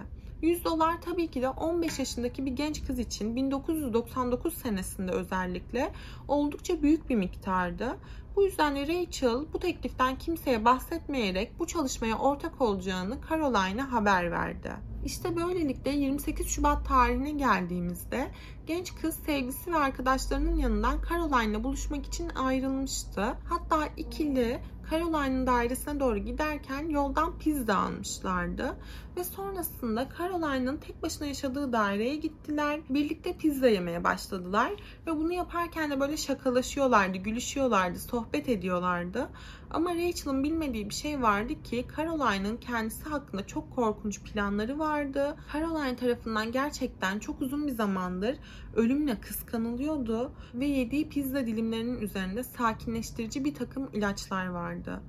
100 0.43 0.65
dolar 0.65 1.01
tabii 1.01 1.27
ki 1.27 1.41
de 1.41 1.49
15 1.49 1.99
yaşındaki 1.99 2.45
bir 2.45 2.51
genç 2.51 2.85
kız 2.85 2.99
için 2.99 3.35
1999 3.35 4.53
senesinde 4.53 5.11
özellikle 5.11 5.91
oldukça 6.27 6.81
büyük 6.81 7.09
bir 7.09 7.15
miktardı. 7.15 7.97
Bu 8.35 8.43
yüzden 8.43 8.75
de 8.75 8.87
Rachel 8.87 9.45
bu 9.53 9.59
tekliften 9.59 10.17
kimseye 10.17 10.65
bahsetmeyerek 10.65 11.59
bu 11.59 11.67
çalışmaya 11.67 12.17
ortak 12.17 12.61
olacağını 12.61 13.17
Caroline'a 13.29 13.91
haber 13.91 14.31
verdi. 14.31 14.71
İşte 15.05 15.35
böylelikle 15.35 15.91
28 15.91 16.47
Şubat 16.47 16.87
tarihine 16.87 17.31
geldiğimizde 17.31 18.31
genç 18.67 18.95
kız 18.95 19.15
sevgisi 19.15 19.73
ve 19.73 19.77
arkadaşlarının 19.77 20.55
yanından 20.55 20.99
Caroline'la 21.09 21.63
buluşmak 21.63 22.05
için 22.05 22.29
ayrılmıştı. 22.29 23.21
Hatta 23.49 23.87
ikili 23.97 24.59
Caroline'ın 24.91 25.47
dairesine 25.47 25.99
doğru 25.99 26.17
giderken 26.17 26.89
yoldan 26.89 27.37
pizza 27.39 27.75
almışlardı. 27.75 28.75
Ve 29.17 29.23
sonrasında 29.23 30.09
Caroline'ın 30.19 30.77
tek 30.77 31.03
başına 31.03 31.27
yaşadığı 31.27 31.73
daireye 31.73 32.15
gittiler. 32.15 32.79
Birlikte 32.89 33.37
pizza 33.37 33.67
yemeye 33.67 34.03
başladılar. 34.03 34.71
Ve 35.07 35.11
bunu 35.11 35.33
yaparken 35.33 35.91
de 35.91 35.99
böyle 35.99 36.17
şakalaşıyorlardı, 36.17 37.17
gülüşüyorlardı, 37.17 37.99
sohbet 37.99 38.49
ediyorlardı. 38.49 39.29
Ama 39.73 39.95
Rachel'ın 39.95 40.43
bilmediği 40.43 40.89
bir 40.89 40.93
şey 40.93 41.21
vardı 41.21 41.63
ki 41.63 41.85
Caroline'ın 41.97 42.57
kendisi 42.57 43.03
hakkında 43.03 43.47
çok 43.47 43.75
korkunç 43.75 44.21
planları 44.23 44.79
vardı. 44.79 45.35
Caroline 45.53 45.95
tarafından 45.95 46.51
gerçekten 46.51 47.19
çok 47.19 47.41
uzun 47.41 47.67
bir 47.67 47.71
zamandır 47.71 48.35
ölümle 48.75 49.21
kıskanılıyordu 49.21 50.31
ve 50.53 50.65
yediği 50.65 51.09
pizza 51.09 51.45
dilimlerinin 51.45 52.01
üzerinde 52.01 52.43
sakinleştirici 52.43 53.45
bir 53.45 53.53
takım 53.53 53.89
ilaçlar 53.93 54.47
vardı. 54.47 55.01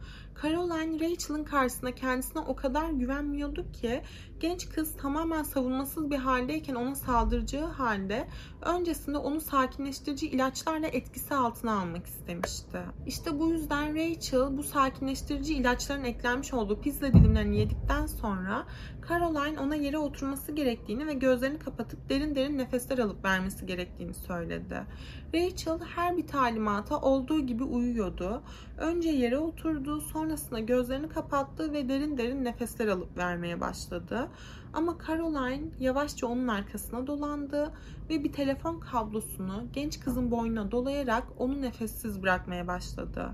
Caroline 0.42 1.00
Rachel'ın 1.00 1.44
karşısına 1.44 1.92
kendisine 1.92 2.42
o 2.42 2.56
kadar 2.56 2.90
güvenmiyordu 2.90 3.72
ki 3.72 4.02
genç 4.40 4.68
kız 4.68 4.96
tamamen 4.96 5.42
savunmasız 5.42 6.10
bir 6.10 6.16
haldeyken 6.16 6.74
ona 6.74 6.94
saldıracağı 6.94 7.66
halde 7.66 8.28
öncesinde 8.62 9.18
onu 9.18 9.40
sakinleştirici 9.40 10.26
ilaçlarla 10.28 10.86
etkisi 10.86 11.34
altına 11.34 11.80
almak 11.80 12.06
istemişti. 12.06 12.78
İşte 13.06 13.38
bu 13.38 13.48
yüzden 13.48 13.94
Rachel 13.94 14.56
bu 14.56 14.62
sakinleştirici 14.62 15.54
ilaçların 15.54 16.04
eklenmiş 16.04 16.54
olduğu 16.54 16.80
pizza 16.80 17.06
dilimlerini 17.06 17.58
yedikten 17.58 18.06
sonra 18.06 18.66
Caroline 19.08 19.60
ona 19.60 19.74
yere 19.74 19.98
oturması 19.98 20.52
gerektiğini 20.52 21.06
ve 21.06 21.14
gözlerini 21.14 21.58
kapatıp 21.58 22.08
derin 22.08 22.34
derin 22.34 22.58
nefesler 22.58 22.98
alıp 22.98 23.24
vermesi 23.24 23.66
gerektiğini 23.66 24.14
söyledi. 24.14 24.86
Rachel 25.34 25.78
her 25.96 26.16
bir 26.16 26.26
talimata 26.26 27.00
olduğu 27.00 27.40
gibi 27.46 27.64
uyuyordu. 27.64 28.42
Önce 28.78 29.08
yere 29.08 29.38
oturdu, 29.38 30.00
sonrasında 30.00 30.60
gözlerini 30.60 31.08
kapattı 31.08 31.72
ve 31.72 31.88
derin 31.88 32.18
derin 32.18 32.44
nefesler 32.44 32.88
alıp 32.88 33.16
vermeye 33.16 33.60
başladı. 33.60 34.28
Ama 34.72 34.96
Caroline 35.06 35.68
yavaşça 35.80 36.26
onun 36.26 36.48
arkasına 36.48 37.06
dolandı 37.06 37.72
ve 38.10 38.24
bir 38.24 38.32
telefon 38.32 38.80
kablosunu 38.80 39.64
genç 39.72 40.00
kızın 40.00 40.30
boynuna 40.30 40.70
dolayarak 40.70 41.24
onu 41.38 41.62
nefessiz 41.62 42.22
bırakmaya 42.22 42.66
başladı. 42.66 43.30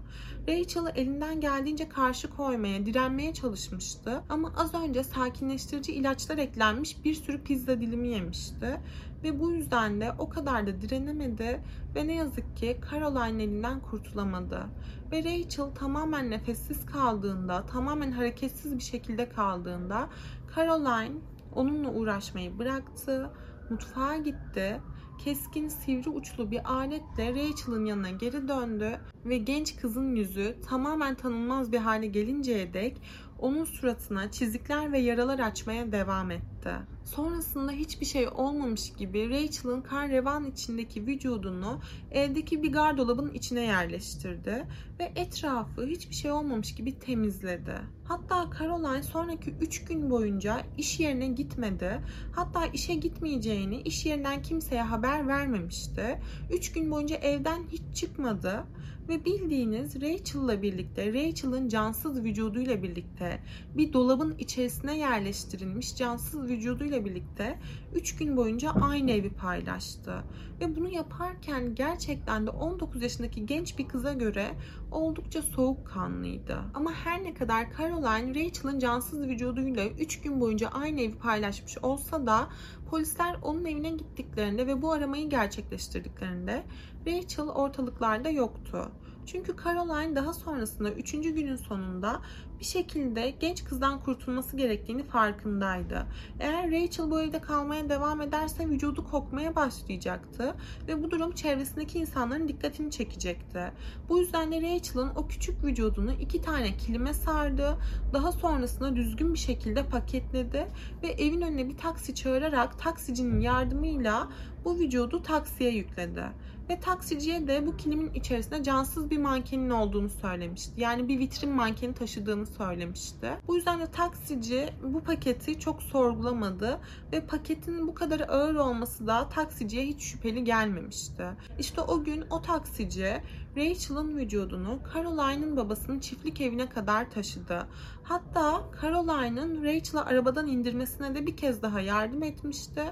Rachel'ı 0.49 0.91
elinden 0.91 1.41
geldiğince 1.41 1.89
karşı 1.89 2.31
koymaya, 2.31 2.87
direnmeye 2.87 3.35
çalışmıştı 3.35 4.23
ama 4.29 4.53
az 4.57 4.75
önce 4.75 5.05
sakinleştirici 5.05 5.93
ilaçlar 5.93 6.39
eklenmiş 6.39 7.05
bir 7.05 7.15
sürü 7.15 7.43
pizza 7.43 7.81
dilimi 7.81 8.09
yemişti 8.09 8.81
ve 9.25 9.41
bu 9.41 9.51
yüzden 9.51 10.01
de 10.01 10.13
o 10.19 10.29
kadar 10.29 10.67
da 10.67 10.81
direnemedi 10.81 11.61
ve 11.95 12.07
ne 12.07 12.15
yazık 12.15 12.57
ki 12.57 12.81
Caroline 12.91 13.43
elinden 13.43 13.81
kurtulamadı. 13.81 14.67
Ve 15.13 15.25
Rachel 15.25 15.71
tamamen 15.75 16.31
nefessiz 16.31 16.87
kaldığında, 16.87 17.67
tamamen 17.67 18.13
hareketsiz 18.13 18.77
bir 18.77 18.83
şekilde 18.83 19.29
kaldığında 19.29 20.09
Caroline 20.57 21.17
onunla 21.55 21.91
uğraşmayı 21.91 22.59
bıraktı, 22.59 23.31
mutfağa 23.71 24.17
gitti. 24.17 24.81
Keskin 25.25 25.69
sivri 25.69 26.11
uçlu 26.11 26.51
bir 26.51 26.73
aletle 26.73 27.31
Rachel'ın 27.31 27.85
yanına 27.85 28.11
geri 28.11 28.49
döndü 28.49 29.01
ve 29.25 29.39
genç 29.39 29.77
kızın 29.77 30.17
yüzü 30.17 30.57
tamamen 30.69 31.15
tanınmaz 31.15 31.73
bir 31.73 31.79
hale 31.79 32.07
gelinceye 32.07 32.75
dek 32.75 33.03
onun 33.39 33.65
suratına 33.65 34.31
çizikler 34.31 34.93
ve 34.93 34.99
yaralar 34.99 35.39
açmaya 35.39 35.93
devam 35.93 36.31
etti. 36.31 36.71
Sonrasında 37.15 37.73
hiçbir 37.73 38.07
şey 38.07 38.29
olmamış 38.29 38.93
gibi 38.93 39.31
Rachel'ın 39.31 39.81
kan 39.81 40.09
revan 40.09 40.45
içindeki 40.45 41.07
vücudunu 41.07 41.81
evdeki 42.11 42.63
bir 42.63 42.73
gardırobun 42.73 43.29
içine 43.29 43.63
yerleştirdi 43.63 44.67
ve 44.99 45.13
etrafı 45.17 45.87
hiçbir 45.87 46.15
şey 46.15 46.31
olmamış 46.31 46.75
gibi 46.75 46.99
temizledi. 46.99 47.75
Hatta 48.05 48.51
Caroline 48.59 49.03
sonraki 49.03 49.55
3 49.61 49.85
gün 49.85 50.11
boyunca 50.11 50.61
iş 50.79 51.01
yerine 51.01 51.27
gitmedi. 51.27 52.01
Hatta 52.35 52.67
işe 52.67 52.95
gitmeyeceğini 52.95 53.81
iş 53.81 54.07
yerinden 54.07 54.43
kimseye 54.43 54.83
haber 54.83 55.29
vermemişti. 55.29 56.21
3 56.53 56.73
gün 56.73 56.91
boyunca 56.91 57.17
evden 57.17 57.63
hiç 57.73 57.83
çıkmadı 57.97 58.65
ve 59.11 59.25
bildiğiniz 59.25 60.01
Rachel'la 60.01 60.63
birlikte, 60.63 61.13
Rachel'ın 61.13 61.69
cansız 61.69 62.25
vücuduyla 62.25 62.83
birlikte 62.83 63.41
bir 63.75 63.93
dolabın 63.93 64.35
içerisine 64.39 64.99
yerleştirilmiş 64.99 65.97
cansız 65.97 66.49
vücuduyla 66.49 67.05
birlikte 67.05 67.59
3 67.95 68.17
gün 68.17 68.37
boyunca 68.37 68.71
aynı 68.71 69.11
evi 69.11 69.31
paylaştı. 69.31 70.25
Ve 70.61 70.77
bunu 70.77 70.89
yaparken 70.89 71.75
gerçekten 71.75 72.47
de 72.47 72.51
19 72.51 73.03
yaşındaki 73.03 73.47
genç 73.47 73.79
bir 73.79 73.89
kıza 73.89 74.13
göre 74.13 74.51
oldukça 74.91 75.43
soğukkanlıydı. 75.43 76.59
Ama 76.75 76.93
her 76.93 77.25
ne 77.25 77.35
kadar 77.35 77.67
Caroline 77.79 78.35
Rachel'ın 78.35 78.79
cansız 78.79 79.21
vücuduyla 79.21 79.87
3 79.87 80.21
gün 80.21 80.41
boyunca 80.41 80.69
aynı 80.69 81.01
evi 81.01 81.15
paylaşmış 81.15 81.79
olsa 81.79 82.27
da 82.27 82.49
polisler 82.91 83.37
onun 83.43 83.65
evine 83.65 83.91
gittiklerinde 83.91 84.67
ve 84.67 84.83
bu 84.83 84.93
aramayı 84.93 85.31
gerçekleştirdiklerinde 85.31 86.65
Rachel 87.07 87.49
ortalıklarda 87.49 88.31
yoktu. 88.31 88.91
Çünkü 89.27 89.57
Caroline 89.65 90.17
daha 90.17 90.33
sonrasında 90.33 90.91
3. 90.91 91.13
günün 91.13 91.57
sonunda 91.57 92.21
bir 92.61 92.65
şekilde 92.65 93.31
genç 93.31 93.65
kızdan 93.65 94.01
kurtulması 94.01 94.57
gerektiğini 94.57 95.03
farkındaydı. 95.03 96.07
Eğer 96.41 96.71
Rachel 96.71 97.11
bu 97.11 97.21
evde 97.21 97.41
kalmaya 97.41 97.89
devam 97.89 98.21
ederse 98.21 98.69
vücudu 98.69 99.05
kokmaya 99.11 99.57
başlayacaktı 99.57 100.55
ve 100.89 101.03
bu 101.03 101.11
durum 101.11 101.33
çevresindeki 101.33 101.99
insanların 101.99 102.49
dikkatini 102.49 102.91
çekecekti. 102.91 103.73
Bu 104.09 104.19
yüzden 104.19 104.53
de 104.53 104.57
Rachel'ın 104.57 105.11
o 105.17 105.27
küçük 105.29 105.65
vücudunu 105.65 106.13
iki 106.13 106.43
tane 106.43 106.77
kilime 106.77 107.15
sardı. 107.15 107.79
Daha 108.13 108.33
sonrasında 108.33 108.97
düzgün 108.97 109.35
bir 109.35 109.39
şekilde 109.39 109.87
paketledi 109.87 110.67
ve 111.03 111.09
evin 111.09 111.41
önüne 111.41 111.69
bir 111.69 111.77
taksi 111.77 112.15
çağırarak 112.15 112.79
taksicinin 112.79 113.41
yardımıyla 113.41 114.29
bu 114.65 114.79
vücudu 114.79 115.23
taksiye 115.23 115.71
yükledi. 115.71 116.25
Ve 116.71 116.81
taksiciye 116.81 117.47
de 117.47 117.67
bu 117.67 117.77
kilimin 117.77 118.15
içerisinde 118.15 118.63
cansız 118.63 119.11
bir 119.11 119.19
mankenin 119.19 119.71
olduğunu 119.71 120.09
söylemişti. 120.09 120.73
Yani 120.77 121.09
bir 121.09 121.19
vitrin 121.19 121.53
mankeni 121.53 121.95
taşıdığını 121.95 122.47
söylemişti. 122.47 123.31
Bu 123.49 123.57
yüzden 123.57 123.81
de 123.81 123.87
taksici 123.87 124.69
bu 124.83 125.03
paketi 125.03 125.61
çok 125.61 125.83
sorgulamadı 125.83 126.81
ve 127.13 127.27
paketin 127.27 127.87
bu 127.87 127.95
kadar 127.95 128.21
ağır 128.21 128.55
olması 128.55 129.07
da 129.07 129.29
taksiciye 129.29 129.87
hiç 129.87 130.03
şüpheli 130.03 130.45
gelmemişti. 130.45 131.25
İşte 131.59 131.81
o 131.81 132.05
gün 132.05 132.25
o 132.31 132.43
taksici 132.43 133.23
Rachel'ın 133.57 134.17
vücudunu 134.17 134.79
Caroline'ın 134.95 135.57
babasının 135.57 135.99
çiftlik 135.99 136.41
evine 136.41 136.69
kadar 136.69 137.11
taşıdı. 137.11 137.67
Hatta 138.03 138.63
Caroline'ın 138.83 139.65
Rachel'ı 139.65 140.05
arabadan 140.05 140.47
indirmesine 140.47 141.15
de 141.15 141.27
bir 141.27 141.37
kez 141.37 141.63
daha 141.63 141.81
yardım 141.81 142.23
etmişti 142.23 142.83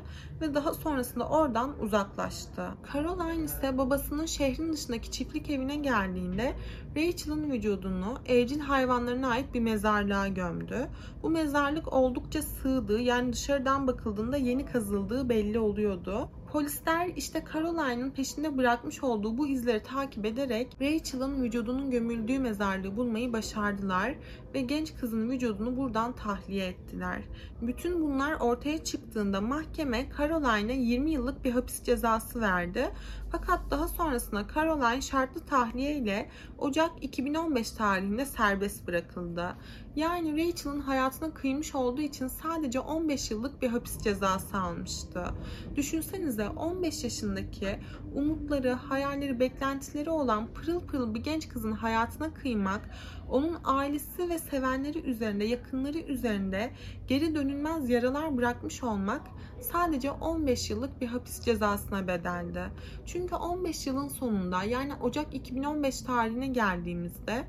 ve 0.41 0.55
daha 0.55 0.75
sonrasında 0.75 1.29
oradan 1.29 1.81
uzaklaştı. 1.81 2.69
Caroline 2.93 3.45
ise 3.45 3.79
babasının 3.79 4.27
şehrin 4.27 4.73
dışındaki 4.73 5.11
çiftlik 5.11 5.51
evine 5.51 5.77
geldiğinde 5.77 6.57
Rachel'ın 6.97 7.51
vücudunu 7.51 8.19
evcil 8.27 8.61
hayvanlarına 8.61 9.29
ait 9.29 9.55
bir 9.55 9.61
mezarlığa 9.61 10.29
gömdü. 10.29 10.89
Bu 11.23 11.31
mezarlık 11.31 11.93
oldukça 11.93 12.43
sığdı 12.43 13.01
yani 13.01 13.33
dışarıdan 13.33 13.87
bakıldığında 13.87 14.37
yeni 14.37 14.67
kazıldığı 14.67 15.29
belli 15.29 15.59
oluyordu. 15.59 16.31
Polisler 16.53 17.09
işte 17.17 17.45
Caroline'ın 17.55 18.11
peşinde 18.11 18.57
bırakmış 18.57 19.03
olduğu 19.03 19.39
bu 19.39 19.49
izleri 19.49 19.83
takip 19.83 20.25
ederek 20.25 20.77
Rachel'ın 20.81 21.43
vücudunun 21.43 21.91
gömüldüğü 21.91 22.39
mezarlığı 22.39 22.97
bulmayı 22.97 23.33
başardılar 23.33 24.15
ve 24.55 24.61
genç 24.61 24.97
kızın 24.97 25.31
vücudunu 25.31 25.77
buradan 25.77 26.13
tahliye 26.13 26.67
ettiler. 26.67 27.23
Bütün 27.63 28.03
bunlar 28.03 28.41
ortaya 28.41 28.85
çıktığında 28.85 29.41
mahkeme 29.41 30.07
Caroline'a 30.19 30.75
20 30.75 31.11
yıllık 31.11 31.45
bir 31.45 31.51
hapis 31.51 31.83
cezası 31.83 32.41
verdi. 32.41 32.91
Fakat 33.33 33.61
daha 33.71 33.89
sonrasında 33.89 34.47
Caroline 34.55 35.03
şartlı 35.03 35.41
tahliye 35.41 35.97
ile 35.97 36.31
Ocak 36.59 36.91
2015 37.01 37.71
tarihinde 37.71 38.27
serbest 38.27 38.87
bırakıldı. 38.87 39.57
Yani 39.97 40.33
Rachel'ın 40.33 40.81
hayatına 40.81 41.35
kıymış 41.35 41.75
olduğu 41.75 42.01
için 42.01 42.29
sadece 42.29 42.81
15 42.81 43.31
yıllık 43.31 43.63
bir 43.63 43.69
hapis 43.69 43.99
cezası 43.99 44.57
almıştı. 44.57 45.25
Düşünsenize 45.77 46.49
15 46.49 47.05
yaşındaki 47.05 47.79
umutları, 48.15 48.73
hayalleri, 48.73 49.41
beklentileri 49.41 50.11
olan 50.11 50.47
pırıl 50.47 50.81
pırıl 50.81 51.15
bir 51.15 51.21
genç 51.21 51.49
kızın 51.49 51.73
hayatına 51.73 52.35
kıymak, 52.35 52.91
onun 53.31 53.57
ailesi 53.65 54.29
ve 54.29 54.39
sevenleri 54.39 54.99
üzerinde, 54.99 55.45
yakınları 55.45 55.99
üzerinde 55.99 56.71
geri 57.09 57.35
dönülmez 57.35 57.91
yaralar 57.91 58.37
bırakmış 58.37 58.83
olmak 58.83 59.23
sadece 59.61 60.11
15 60.11 60.71
yıllık 60.71 61.01
bir 61.01 61.07
hapis 61.07 61.41
cezasına 61.41 62.09
bedeldi. 62.09 62.63
Çünkü 63.19 63.35
15 63.35 63.87
yılın 63.87 64.09
sonunda 64.09 64.63
yani 64.63 64.95
Ocak 64.95 65.35
2015 65.35 66.01
tarihine 66.01 66.47
geldiğimizde 66.47 67.45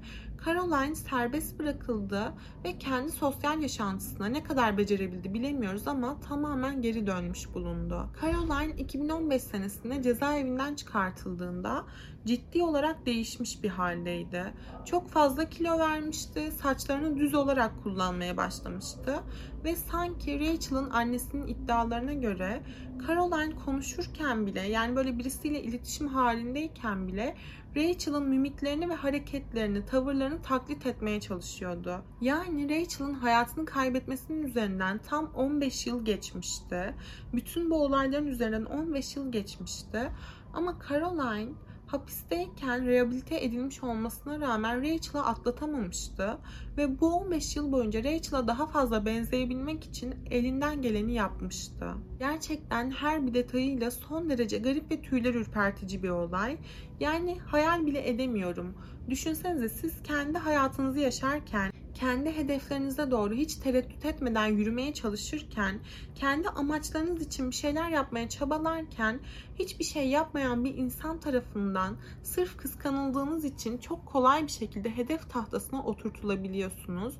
Caroline 0.45 0.95
serbest 0.95 1.59
bırakıldı 1.59 2.33
ve 2.63 2.77
kendi 2.77 3.11
sosyal 3.11 3.61
yaşantısına 3.61 4.25
ne 4.25 4.43
kadar 4.43 4.77
becerebildi 4.77 5.33
bilemiyoruz 5.33 5.87
ama 5.87 6.19
tamamen 6.19 6.81
geri 6.81 7.07
dönmüş 7.07 7.53
bulundu. 7.53 8.09
Caroline 8.21 8.73
2015 8.81 9.41
senesinde 9.43 10.03
cezaevinden 10.03 10.75
çıkartıldığında 10.75 11.85
ciddi 12.25 12.63
olarak 12.63 13.05
değişmiş 13.05 13.63
bir 13.63 13.69
haldeydi. 13.69 14.53
Çok 14.85 15.09
fazla 15.09 15.49
kilo 15.49 15.79
vermişti, 15.79 16.51
saçlarını 16.51 17.17
düz 17.17 17.33
olarak 17.33 17.83
kullanmaya 17.83 18.37
başlamıştı 18.37 19.19
ve 19.63 19.75
sanki 19.75 20.39
Rachel'ın 20.39 20.89
annesinin 20.89 21.47
iddialarına 21.47 22.13
göre 22.13 22.63
Caroline 23.07 23.55
konuşurken 23.55 24.47
bile 24.47 24.61
yani 24.61 24.95
böyle 24.95 25.17
birisiyle 25.17 25.63
iletişim 25.63 26.07
halindeyken 26.07 27.07
bile 27.07 27.35
Rachel'ın 27.75 28.29
mimiklerini 28.29 28.89
ve 28.89 28.93
hareketlerini, 28.93 29.85
tavırlarını 29.85 30.41
taklit 30.41 30.85
etmeye 30.85 31.19
çalışıyordu. 31.19 32.01
Yani 32.21 32.69
Rachel'ın 32.69 33.13
hayatını 33.13 33.65
kaybetmesinin 33.65 34.43
üzerinden 34.43 34.97
tam 34.97 35.31
15 35.33 35.87
yıl 35.87 36.05
geçmişti. 36.05 36.95
Bütün 37.33 37.69
bu 37.69 37.83
olayların 37.83 38.27
üzerinden 38.27 38.65
15 38.65 39.15
yıl 39.15 39.31
geçmişti. 39.31 40.11
Ama 40.53 40.77
Caroline 40.89 41.51
hapisteyken 41.91 42.85
rehabilite 42.85 43.43
edilmiş 43.43 43.83
olmasına 43.83 44.39
rağmen 44.39 44.81
Rachel'ı 44.81 45.25
atlatamamıştı 45.25 46.37
ve 46.77 46.99
bu 46.99 47.15
15 47.15 47.55
yıl 47.55 47.71
boyunca 47.71 48.03
Rachel'a 48.03 48.47
daha 48.47 48.67
fazla 48.67 49.05
benzeyebilmek 49.05 49.83
için 49.83 50.15
elinden 50.31 50.81
geleni 50.81 51.13
yapmıştı. 51.13 51.93
Gerçekten 52.19 52.91
her 52.91 53.27
bir 53.27 53.33
detayıyla 53.33 53.91
son 53.91 54.29
derece 54.29 54.57
garip 54.57 54.91
ve 54.91 55.01
tüyler 55.01 55.33
ürpertici 55.33 56.03
bir 56.03 56.09
olay. 56.09 56.57
Yani 56.99 57.39
hayal 57.39 57.85
bile 57.85 58.09
edemiyorum. 58.09 58.73
Düşünsenize 59.09 59.69
siz 59.69 60.03
kendi 60.03 60.37
hayatınızı 60.37 60.99
yaşarken 60.99 61.71
kendi 61.99 62.35
hedeflerinize 62.35 63.11
doğru 63.11 63.33
hiç 63.33 63.55
tereddüt 63.55 64.05
etmeden 64.05 64.45
yürümeye 64.45 64.93
çalışırken, 64.93 65.79
kendi 66.15 66.49
amaçlarınız 66.49 67.21
için 67.21 67.49
bir 67.49 67.55
şeyler 67.55 67.89
yapmaya 67.89 68.29
çabalarken 68.29 69.19
hiçbir 69.59 69.83
şey 69.83 70.07
yapmayan 70.07 70.65
bir 70.65 70.75
insan 70.75 71.19
tarafından 71.19 71.97
sırf 72.23 72.57
kıskanıldığınız 72.57 73.45
için 73.45 73.77
çok 73.77 74.05
kolay 74.05 74.43
bir 74.43 74.51
şekilde 74.51 74.97
hedef 74.97 75.29
tahtasına 75.29 75.83
oturtulabiliyorsunuz. 75.83 77.13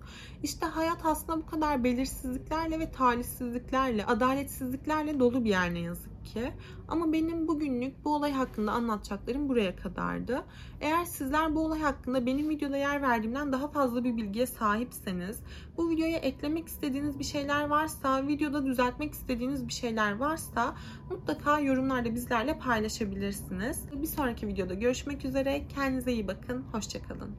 İşte 0.43 0.65
hayat 0.65 1.05
aslında 1.05 1.37
bu 1.37 1.45
kadar 1.45 1.83
belirsizliklerle 1.83 2.79
ve 2.79 2.91
talihsizliklerle, 2.91 4.05
adaletsizliklerle 4.05 5.19
dolu 5.19 5.43
bir 5.43 5.49
yer 5.49 5.73
ne 5.73 5.79
yazık 5.79 6.18
ki. 6.33 6.51
Ama 6.87 7.13
benim 7.13 7.47
bugünlük 7.47 8.05
bu 8.05 8.15
olay 8.15 8.31
hakkında 8.31 8.71
anlatacaklarım 8.71 9.49
buraya 9.49 9.75
kadardı. 9.75 10.43
Eğer 10.81 11.05
sizler 11.05 11.55
bu 11.55 11.59
olay 11.59 11.79
hakkında 11.79 12.25
benim 12.25 12.49
videoda 12.49 12.77
yer 12.77 13.01
verdiğimden 13.01 13.51
daha 13.51 13.67
fazla 13.67 14.03
bir 14.03 14.17
bilgiye 14.17 14.45
sahipseniz, 14.45 15.39
bu 15.77 15.89
videoya 15.89 16.17
eklemek 16.17 16.67
istediğiniz 16.67 17.19
bir 17.19 17.23
şeyler 17.23 17.67
varsa, 17.67 18.27
videoda 18.27 18.65
düzeltmek 18.65 19.13
istediğiniz 19.13 19.67
bir 19.67 19.73
şeyler 19.73 20.17
varsa 20.17 20.75
mutlaka 21.09 21.59
yorumlarda 21.59 22.15
bizlerle 22.15 22.59
paylaşabilirsiniz. 22.59 23.83
Bir 24.01 24.07
sonraki 24.07 24.47
videoda 24.47 24.73
görüşmek 24.73 25.25
üzere. 25.25 25.67
Kendinize 25.75 26.13
iyi 26.13 26.27
bakın. 26.27 26.65
Hoşçakalın. 26.71 27.29